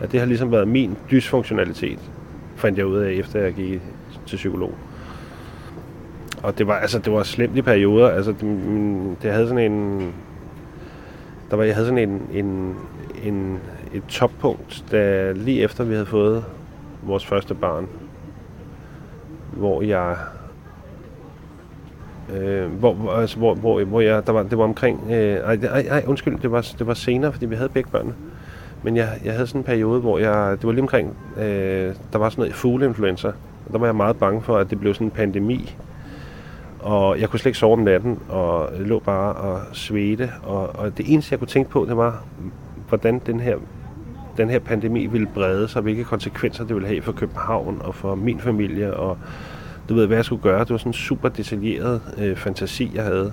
[0.00, 1.98] At det har ligesom været min dysfunktionalitet,
[2.56, 3.80] fandt jeg ud af, efter jeg gik
[4.26, 4.74] til psykolog.
[6.42, 8.08] Og det var, altså, det var slemt i perioder.
[8.08, 8.42] Altså, det,
[9.22, 10.00] det havde sådan en...
[11.50, 12.76] Der var, jeg havde sådan en, en,
[13.24, 13.58] en,
[13.94, 16.44] et toppunkt, da lige efter vi havde fået
[17.02, 17.88] vores første barn,
[19.52, 20.16] hvor jeg
[22.36, 25.86] Øh, hvor, altså, hvor, hvor, hvor jeg, der var, det var omkring, øh, ej, ej,
[25.90, 28.14] ej, undskyld, det var, det var senere, fordi vi havde begge børnene.
[28.82, 32.18] Men jeg, jeg havde sådan en periode, hvor jeg, det var lige omkring, øh, der
[32.18, 33.28] var sådan noget fugleinfluenza.
[33.28, 35.76] Og der var jeg meget bange for, at det blev sådan en pandemi.
[36.80, 40.30] Og jeg kunne slet ikke sove om natten, og lå bare og svedte.
[40.42, 42.22] Og, og det eneste, jeg kunne tænke på, det var,
[42.88, 43.56] hvordan den her,
[44.36, 48.14] den her pandemi ville brede sig, hvilke konsekvenser det ville have for København og for
[48.14, 48.94] min familie.
[48.94, 49.18] Og,
[49.88, 50.60] du ved, hvad jeg skulle gøre.
[50.60, 53.32] Det var sådan en super detaljeret øh, fantasi, jeg havde.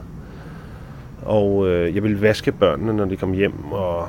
[1.25, 4.07] Og øh, jeg ville vaske børnene, når de kom hjem, og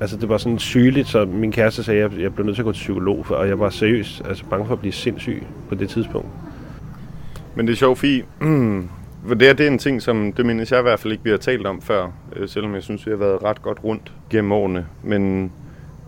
[0.00, 2.66] altså det var sådan sygeligt, så min kæreste sagde, at jeg blev nødt til at
[2.66, 5.74] gå til psykolog, for, og jeg var seriøst altså bange for at blive sindssyg på
[5.74, 6.28] det tidspunkt.
[7.54, 8.88] Men det er sjovt, fordi mm,
[9.28, 11.30] det, her, det er en ting, som det mindes jeg i hvert fald ikke, vi
[11.30, 14.52] har talt om før, øh, selvom jeg synes, vi har været ret godt rundt gennem
[14.52, 14.86] årene.
[15.02, 15.52] Men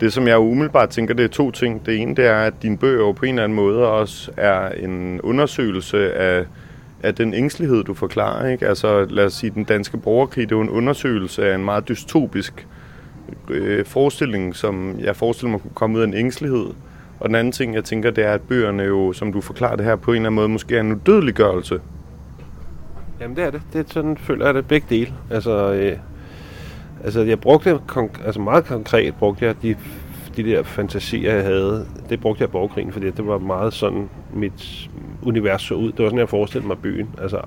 [0.00, 1.86] det, som jeg umiddelbart tænker, det er to ting.
[1.86, 5.20] Det ene, det er, at din bøger på en eller anden måde også er en
[5.20, 6.44] undersøgelse af,
[7.02, 8.48] af den ængstelighed, du forklarer.
[8.48, 8.68] Ikke?
[8.68, 11.88] Altså, lad os sige, den danske borgerkrig, det er jo en undersøgelse af en meget
[11.88, 12.66] dystopisk
[13.48, 16.66] øh, forestilling, som jeg forestiller mig kunne komme ud af en ængstelighed.
[17.22, 19.84] Og den anden ting, jeg tænker, det er, at bøgerne jo, som du forklarer det
[19.84, 21.80] her, på en eller anden måde måske er en udødeliggørelse.
[23.20, 23.62] Jamen det er det.
[23.72, 25.14] Det er sådan, føler jeg det begge dele.
[25.30, 25.96] Altså, øh,
[27.04, 27.80] Altså, jeg brugte
[28.24, 29.76] altså meget konkret brugte jeg de,
[30.36, 31.86] de der fantasier, jeg havde.
[32.08, 34.90] Det brugte jeg i borgerkrigen, fordi det var meget sådan, mit
[35.22, 35.92] univers så ud.
[35.92, 37.08] Det var sådan, jeg forestillede mig byen.
[37.18, 37.40] Altså,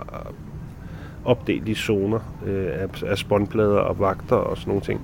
[1.25, 5.01] opdelt i zoner øh, af, af spåndplader og vagter og sådan nogle ting.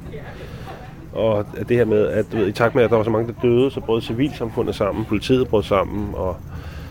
[1.14, 3.28] Og det her med, at du ved, i takt med, at der var så mange,
[3.28, 6.38] der døde, så brød civilsamfundet sammen, politiet brød sammen, og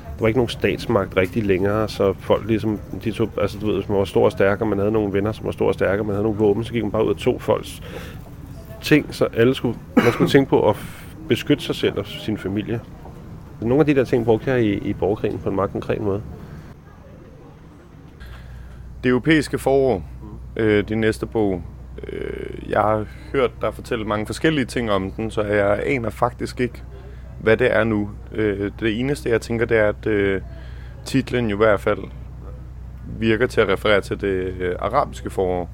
[0.04, 3.74] der var ikke nogen statsmagt rigtig længere, så folk ligesom, de tog, altså du ved,
[3.74, 5.74] hvis man var stor og stærk, og man havde nogle venner, som var stor og
[5.74, 7.82] stærke, og man havde nogle våben, så gik man bare ud og tog folks
[8.82, 10.76] ting, så alle skulle, man skulle tænke på at
[11.28, 12.80] beskytte sig selv og sin familie.
[13.60, 16.22] Nogle af de der ting brugte jeg i, i borgerkrigen på en meget konkret måde.
[19.04, 20.02] Det europæiske forår,
[20.56, 21.62] øh, din næste bog,
[22.08, 26.60] øh, jeg har hørt dig fortælle mange forskellige ting om den, så jeg aner faktisk
[26.60, 26.82] ikke,
[27.40, 28.10] hvad det er nu.
[28.32, 30.40] Øh, det eneste, jeg tænker, det er, at øh,
[31.04, 32.00] titlen jo i hvert fald
[33.18, 35.70] virker til at referere til det øh, arabiske forår.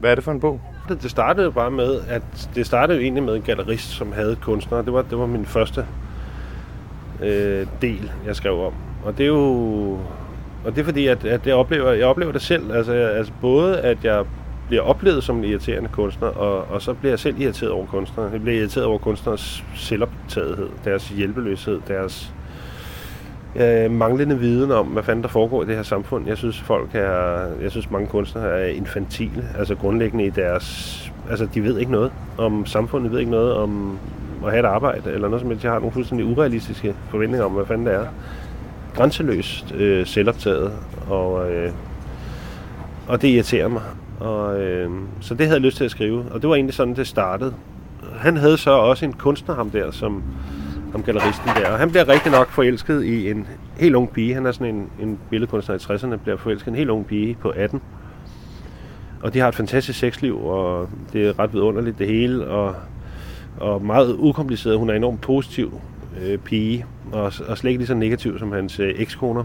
[0.00, 0.60] Hvad er det for en bog?
[0.88, 2.22] Det, det startede bare med, at
[2.54, 4.84] det startede jo egentlig med en gallerist, som havde kunstnere.
[4.84, 5.86] Det var, det var min første
[7.22, 8.72] øh, del, jeg skrev om.
[9.04, 9.98] Og det er jo...
[10.64, 12.72] Og det er fordi, at, at jeg, oplever, jeg oplever det selv.
[12.72, 14.24] Altså, jeg, altså både, at jeg
[14.66, 18.30] bliver oplevet som en irriterende kunstner, og, og så bliver jeg selv irriteret over kunstnere.
[18.32, 22.32] Jeg bliver irriteret over kunstners selvoptagethed, deres hjælpeløshed, deres
[23.56, 26.28] øh, manglende viden om, hvad fanden der foregår i det her samfund.
[26.28, 31.48] Jeg synes, folk er, jeg synes, mange kunstnere er infantile, altså grundlæggende i deres, altså
[31.54, 33.98] de ved ikke noget om samfundet, de ved ikke noget om
[34.44, 35.64] at have et arbejde, eller noget som helst.
[35.64, 38.06] Jeg har nogle fuldstændig urealistiske forventninger om, hvad fanden det er.
[38.94, 40.72] Grænseløst øh, selvoptaget,
[41.08, 41.70] og, øh,
[43.08, 43.82] og det irriterer mig.
[44.20, 44.90] Og, øh,
[45.20, 47.54] så det havde jeg lyst til at skrive, og det var egentlig sådan, det startede.
[48.18, 50.22] Han havde så også en kunstner, ham der, som
[50.92, 53.46] ham galleristen der, og han bliver rigtig nok forelsket i en
[53.76, 54.34] helt ung pige.
[54.34, 57.36] Han er sådan en, en billedkunstner i 60'erne, bliver forelsket i en helt ung pige
[57.40, 57.82] på 18.
[59.22, 62.74] Og de har et fantastisk sexliv, og det er ret vidunderligt det hele, og,
[63.60, 64.78] og meget ukompliceret.
[64.78, 65.80] Hun er enormt positiv
[66.22, 69.44] øh, pige, og, og slet ikke lige så negativ som hans øh, ekskoner.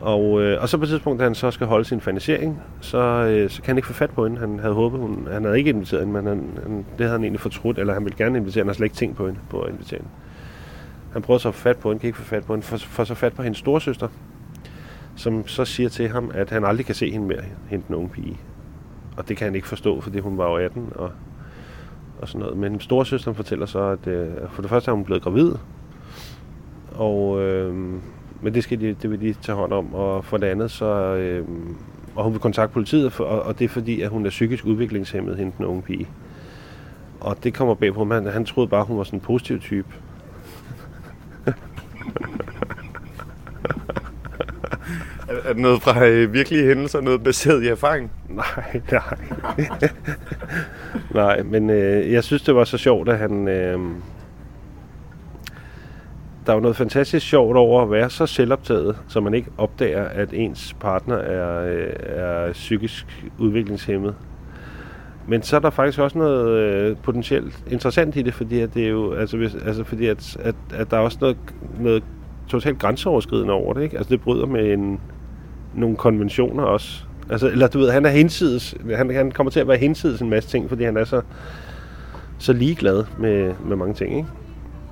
[0.00, 2.98] Og, øh, og så på et tidspunkt, da han så skal holde sin fanisering, så,
[2.98, 4.40] øh, så kan han ikke få fat på hende.
[4.40, 7.22] Han havde håbet, hun, han havde ikke inviteret hende, men han, han, det havde han
[7.22, 9.40] egentlig fortrudt, eller han ville gerne invitere hende, han har slet ikke tænkt på hende,
[9.50, 10.10] på at invitere hende.
[11.12, 12.76] Han prøver så at få fat på hende, kan ikke få fat på hende, for,
[12.76, 14.08] for så fat på hendes storsøster,
[15.16, 18.08] som så siger til ham, at han aldrig kan se hende mere, hende den unge
[18.08, 18.36] pige.
[19.16, 21.10] Og det kan han ikke forstå, fordi hun var jo 18 og,
[22.20, 22.56] og sådan noget.
[22.56, 25.52] Men storsøsteren fortæller så, at øh, for det første er hun blevet gravid,
[26.94, 27.94] og øh,
[28.42, 29.94] men det, skal de, det vil de tage hånd om.
[29.94, 30.86] Og for det andet, så...
[31.14, 31.44] Øh,
[32.16, 34.66] og hun vil kontakte politiet, for, og, og det er fordi, at hun er psykisk
[34.66, 36.08] udviklingshemmet, hende den unge pige.
[37.20, 38.10] Og det kommer bag på ham.
[38.10, 39.88] Han, han troede bare, hun var sådan en positiv type.
[45.28, 48.10] er det noget fra øh, virkelige hændelser, noget baseret i erfaring?
[48.28, 49.16] Nej, nej.
[51.24, 53.48] nej, men øh, jeg synes, det var så sjovt, at han...
[53.48, 53.80] Øh,
[56.50, 60.04] der er jo noget fantastisk sjovt over at være så selvoptaget, så man ikke opdager,
[60.04, 64.14] at ens partner er, øh, er psykisk udviklingshemmet.
[65.26, 68.84] Men så er der faktisk også noget øh, potentielt interessant i det, fordi at det
[68.84, 71.36] er jo, altså, hvis, altså fordi at, at, at der er også noget,
[71.80, 72.02] noget
[72.48, 73.96] totalt grænseoverskridende over det, ikke?
[73.96, 75.00] Altså det bryder med en,
[75.74, 77.04] nogle konventioner også.
[77.30, 80.30] Altså, eller du ved, han er hensides, han, han kommer til at være hensides en
[80.30, 81.22] masse ting, fordi han er så,
[82.38, 84.28] så ligeglad med, med mange ting, ikke?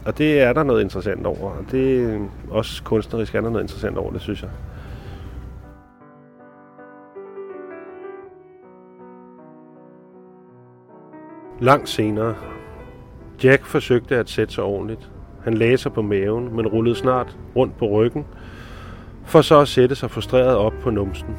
[0.08, 2.18] Og det er der noget interessant over, og det er
[2.50, 4.50] også kunstnerisk er der noget interessant over, det synes jeg.
[11.60, 12.34] Langt senere.
[13.44, 15.10] Jack forsøgte at sætte sig ordentligt.
[15.44, 18.26] Han lagde sig på maven, men rullede snart rundt på ryggen,
[19.24, 21.36] for så at sætte sig frustreret op på numsen.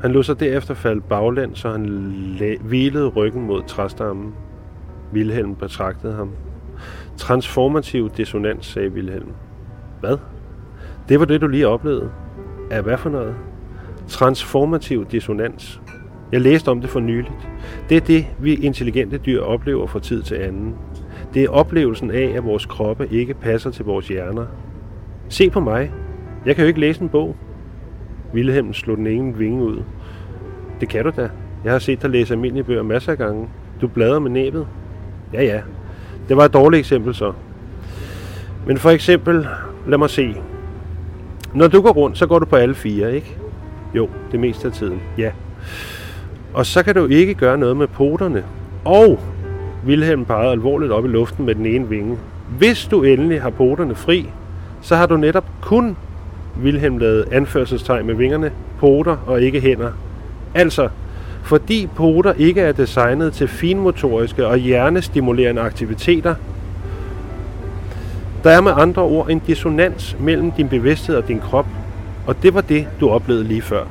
[0.00, 1.84] Han lod sig derefter falde baglæns, så han
[2.60, 4.34] hvilede ryggen mod træstammen.
[5.12, 6.30] Vilhelm betragtede ham.
[7.20, 9.32] Transformativ dissonans, sagde Vilhelm.
[10.00, 10.16] Hvad?
[11.08, 12.10] Det var det, du lige oplevede.
[12.70, 13.34] Er hvad for noget?
[14.08, 15.80] Transformativ dissonans.
[16.32, 17.48] Jeg læste om det for nyligt.
[17.88, 20.74] Det er det, vi intelligente dyr oplever fra tid til anden.
[21.34, 24.46] Det er oplevelsen af, at vores kroppe ikke passer til vores hjerner.
[25.28, 25.92] Se på mig.
[26.46, 27.36] Jeg kan jo ikke læse en bog.
[28.32, 29.82] Vilhelm slog den ene vinge ud.
[30.80, 31.30] Det kan du da.
[31.64, 33.48] Jeg har set dig læse almindelige bøger masser af gange.
[33.80, 34.66] Du bladrer med næbet.
[35.32, 35.60] Ja, ja.
[36.30, 37.32] Det var et dårligt eksempel så.
[38.66, 39.48] Men for eksempel,
[39.86, 40.34] lad mig se.
[41.54, 43.36] Når du går rundt, så går du på alle fire, ikke?
[43.94, 45.30] Jo, det meste af tiden, ja.
[46.54, 48.44] Og så kan du ikke gøre noget med poterne.
[48.84, 49.20] Og
[49.86, 52.18] Wilhelm pegede alvorligt op i luften med den ene vinge.
[52.58, 54.28] Hvis du endelig har poterne fri,
[54.80, 55.96] så har du netop kun
[56.62, 59.92] Wilhelm lavet anførselstegn med vingerne, poter og ikke hænder.
[60.54, 60.88] Altså,
[61.50, 66.34] fordi poter ikke er designet til finmotoriske og hjernestimulerende aktiviteter,
[68.44, 71.66] der er med andre ord en dissonans mellem din bevidsthed og din krop,
[72.26, 73.84] og det var det, du oplevede lige før.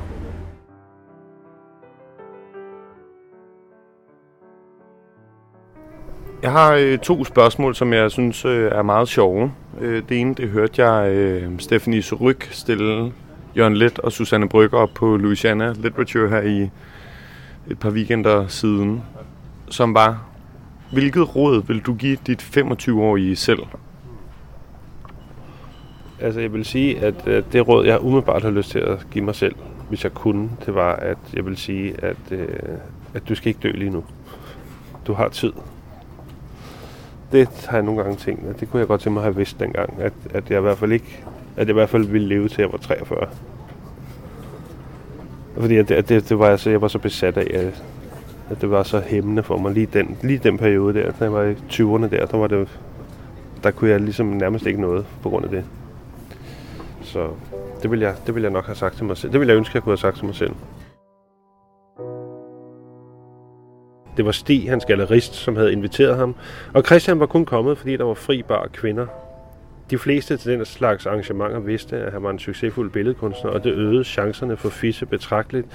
[6.42, 9.52] Jeg har øh, to spørgsmål, som jeg synes øh, er meget sjove.
[9.80, 13.12] Øh, det ene, det hørte jeg øh, Stephanie Suryk stille
[13.56, 16.70] Jørgen Let og Susanne Brygger op på Louisiana Literature her i
[17.70, 19.02] et par weekender siden,
[19.68, 20.24] som var,
[20.92, 23.62] hvilket råd vil du give dit 25-årige selv?
[26.20, 29.24] Altså jeg vil sige, at øh, det råd, jeg umiddelbart har lyst til at give
[29.24, 29.54] mig selv,
[29.88, 32.48] hvis jeg kunne, det var, at jeg vil sige, at, øh,
[33.14, 34.04] at du skal ikke dø lige nu.
[35.06, 35.52] Du har tid
[37.32, 39.36] det har jeg nogle gange tænkt, at det kunne jeg godt tænke mig at have
[39.36, 41.24] vidst dengang, at, at jeg i hvert fald ikke,
[41.56, 43.28] at jeg i hvert fald ville leve til jeg var 43.
[45.58, 47.82] Fordi at det, at det, det var altså, jeg var så besat af, at,
[48.50, 51.32] at det var så hæmmende for mig lige den, lige den periode der, da jeg
[51.32, 52.68] var i 20'erne der, der var det,
[53.62, 55.64] der kunne jeg ligesom nærmest ikke noget på grund af det.
[57.02, 57.28] Så
[57.82, 59.32] det vil jeg, det vil jeg nok have sagt til mig selv.
[59.32, 60.52] Det vil jeg ønske, jeg kunne have sagt til mig selv.
[64.16, 66.34] Det var Stig, hans gallerist, som havde inviteret ham,
[66.74, 69.06] og Christian var kun kommet, fordi der var fri bar kvinder.
[69.90, 73.72] De fleste til den slags arrangementer vidste, at han var en succesfuld billedkunstner, og det
[73.72, 75.66] øgede chancerne for fisse betragteligt,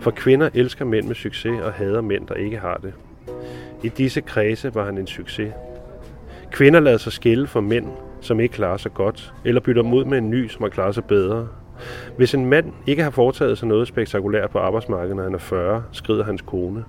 [0.00, 2.92] for kvinder elsker mænd med succes og hader mænd, der ikke har det.
[3.82, 5.52] I disse kredse var han en succes.
[6.52, 7.86] Kvinder lader sig skille for mænd,
[8.20, 11.04] som ikke klarer sig godt, eller bytter mod med en ny, som har klaret sig
[11.04, 11.48] bedre.
[12.16, 15.84] Hvis en mand ikke har foretaget sig noget spektakulært på arbejdsmarkedet, når han er 40,
[15.92, 16.84] skrider hans kone.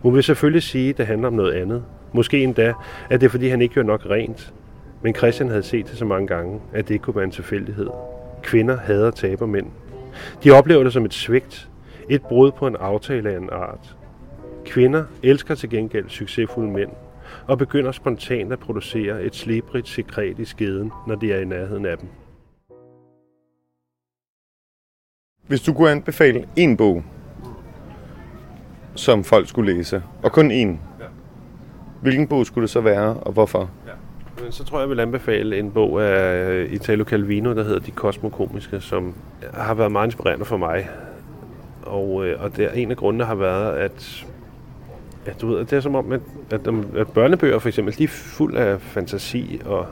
[0.00, 1.84] Hun vil selvfølgelig sige, at det handler om noget andet.
[2.12, 2.72] Måske endda,
[3.10, 4.52] at det er fordi, han ikke gør nok rent.
[5.02, 7.88] Men Christian havde set det så mange gange, at det ikke kunne være en tilfældighed.
[8.42, 9.66] Kvinder hader taber mænd.
[10.44, 11.68] De oplever det som et svigt,
[12.08, 13.96] et brud på en aftale af en art.
[14.64, 16.90] Kvinder elsker til gengæld succesfulde mænd,
[17.46, 21.86] og begynder spontant at producere et slibrigt sekret i skeden, når de er i nærheden
[21.86, 22.08] af dem.
[25.46, 27.04] Hvis du kunne anbefale en bog,
[28.94, 30.54] som folk skulle læse, og kun én.
[31.00, 31.06] Ja.
[32.02, 33.70] Hvilken bog skulle det så være, og hvorfor?
[33.86, 33.92] Ja.
[34.42, 37.78] Men så tror jeg, jeg vil anbefale en bog af øh, Italo Calvino, der hedder
[37.78, 39.14] De Kosmokomiske, som
[39.54, 40.88] har været meget inspirerende for mig.
[41.82, 44.26] Og, øh, og det er en af grundene har været, at
[45.26, 46.20] ja, du ved, det er som om, at,
[46.50, 46.60] at,
[46.96, 49.86] at børnebøger for eksempel, de er fuld af fantasi og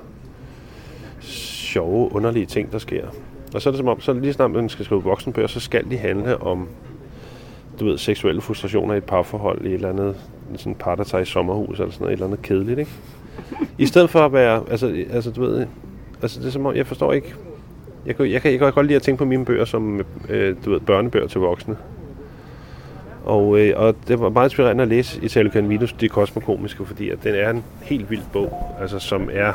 [1.21, 3.07] sjove, underlige ting, der sker.
[3.55, 5.91] Og så er det som om, så lige snart man skal skrive voksenbøger, så skal
[5.91, 6.69] de handle om
[7.81, 10.17] du ved, seksuelle frustrationer i et parforhold i et eller andet
[10.57, 12.91] sådan par, der tager i sommerhus eller sådan noget, et eller andet kedeligt, ikke?
[13.79, 15.67] I stedet for at være, altså, altså du ved,
[16.23, 17.35] altså det er som om, jeg forstår ikke,
[18.07, 20.57] jeg kan, jeg kan, jeg kan godt lide at tænke på mine bøger som, øh,
[20.65, 21.77] du ved, børnebøger til voksne.
[23.25, 27.25] Og, øh, og det var meget inspirerende at læse Italo Canvinos Det Kosmokomiske, fordi at
[27.25, 29.53] den er en helt vild bog, altså som er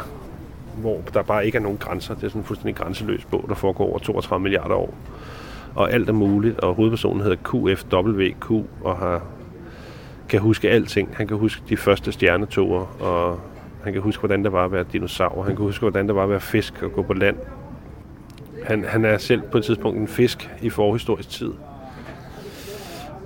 [0.77, 2.15] hvor der bare ikke er nogen grænser.
[2.15, 4.93] Det er sådan en fuldstændig grænseløs bog, der foregår over 32 milliarder år.
[5.75, 8.51] Og alt er muligt, og hovedpersonen hedder QFWQ,
[8.83, 9.23] og har,
[10.29, 11.09] kan huske alting.
[11.13, 13.39] Han kan huske de første stjernetoger, og
[13.83, 15.43] han kan huske, hvordan det var at være dinosaur.
[15.43, 17.35] Han kan huske, hvordan det var at være fisk og gå på land.
[18.63, 21.51] Han, han er selv på et tidspunkt en fisk i forhistorisk tid.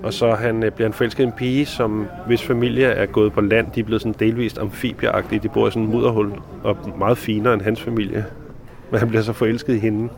[0.02, 3.32] Og så han, øh, bliver han forelsket i en pige, som hvis familie er gået
[3.32, 3.66] på land.
[3.74, 5.40] De er blevet sådan delvist amfibieagtige.
[5.42, 6.32] De bor i sådan en mudderhul
[6.64, 8.24] og meget finere end hans familie.
[8.90, 10.08] Men han bliver så forelsket i hende.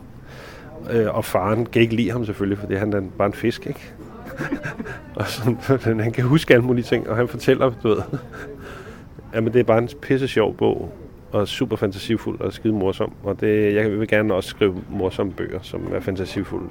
[0.91, 3.93] Øh, og faren kan ikke lide ham selvfølgelig, fordi han er bare en fisk, ikke?
[5.15, 7.97] og sådan, han kan huske alle mulige ting, og han fortæller, du ved,
[9.33, 10.91] jamen det er bare en pisse sjov bog,
[11.31, 13.13] og super fantasifuld og skide morsom.
[13.23, 16.69] Og det, jeg vil gerne også skrive morsomme bøger, som er fantasifulde.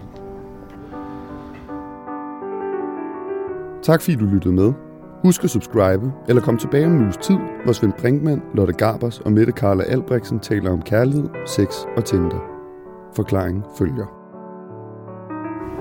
[3.82, 4.72] Tak fordi du lyttede med.
[5.22, 9.20] Husk at subscribe, eller kom tilbage om en uges tid, hvor Svend Brinkmann, Lotte Garbers
[9.20, 12.60] og Mette Karla Albrechtsen taler om kærlighed, sex og Tinder.
[13.16, 14.06] Forklaringen følger.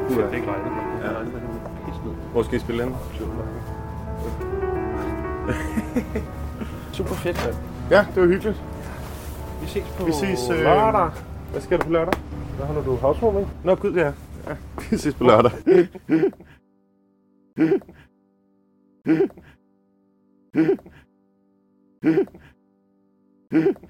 [0.10, 0.30] Er.
[1.04, 1.10] Ja.
[2.32, 2.94] Hvor skal I spille den?
[7.00, 7.56] Super fedt, mand.
[7.92, 8.64] Ja, det var hyggeligt.
[9.62, 11.12] Vi ses på Vi ses, øh, lørdag.
[11.52, 12.20] Hvad skal du på lørdag?
[12.58, 13.48] Hvad holder du housewarming?
[13.64, 14.06] Nå, gud, ja.
[14.48, 14.56] ja.
[14.92, 15.52] Vi ses på lørdag.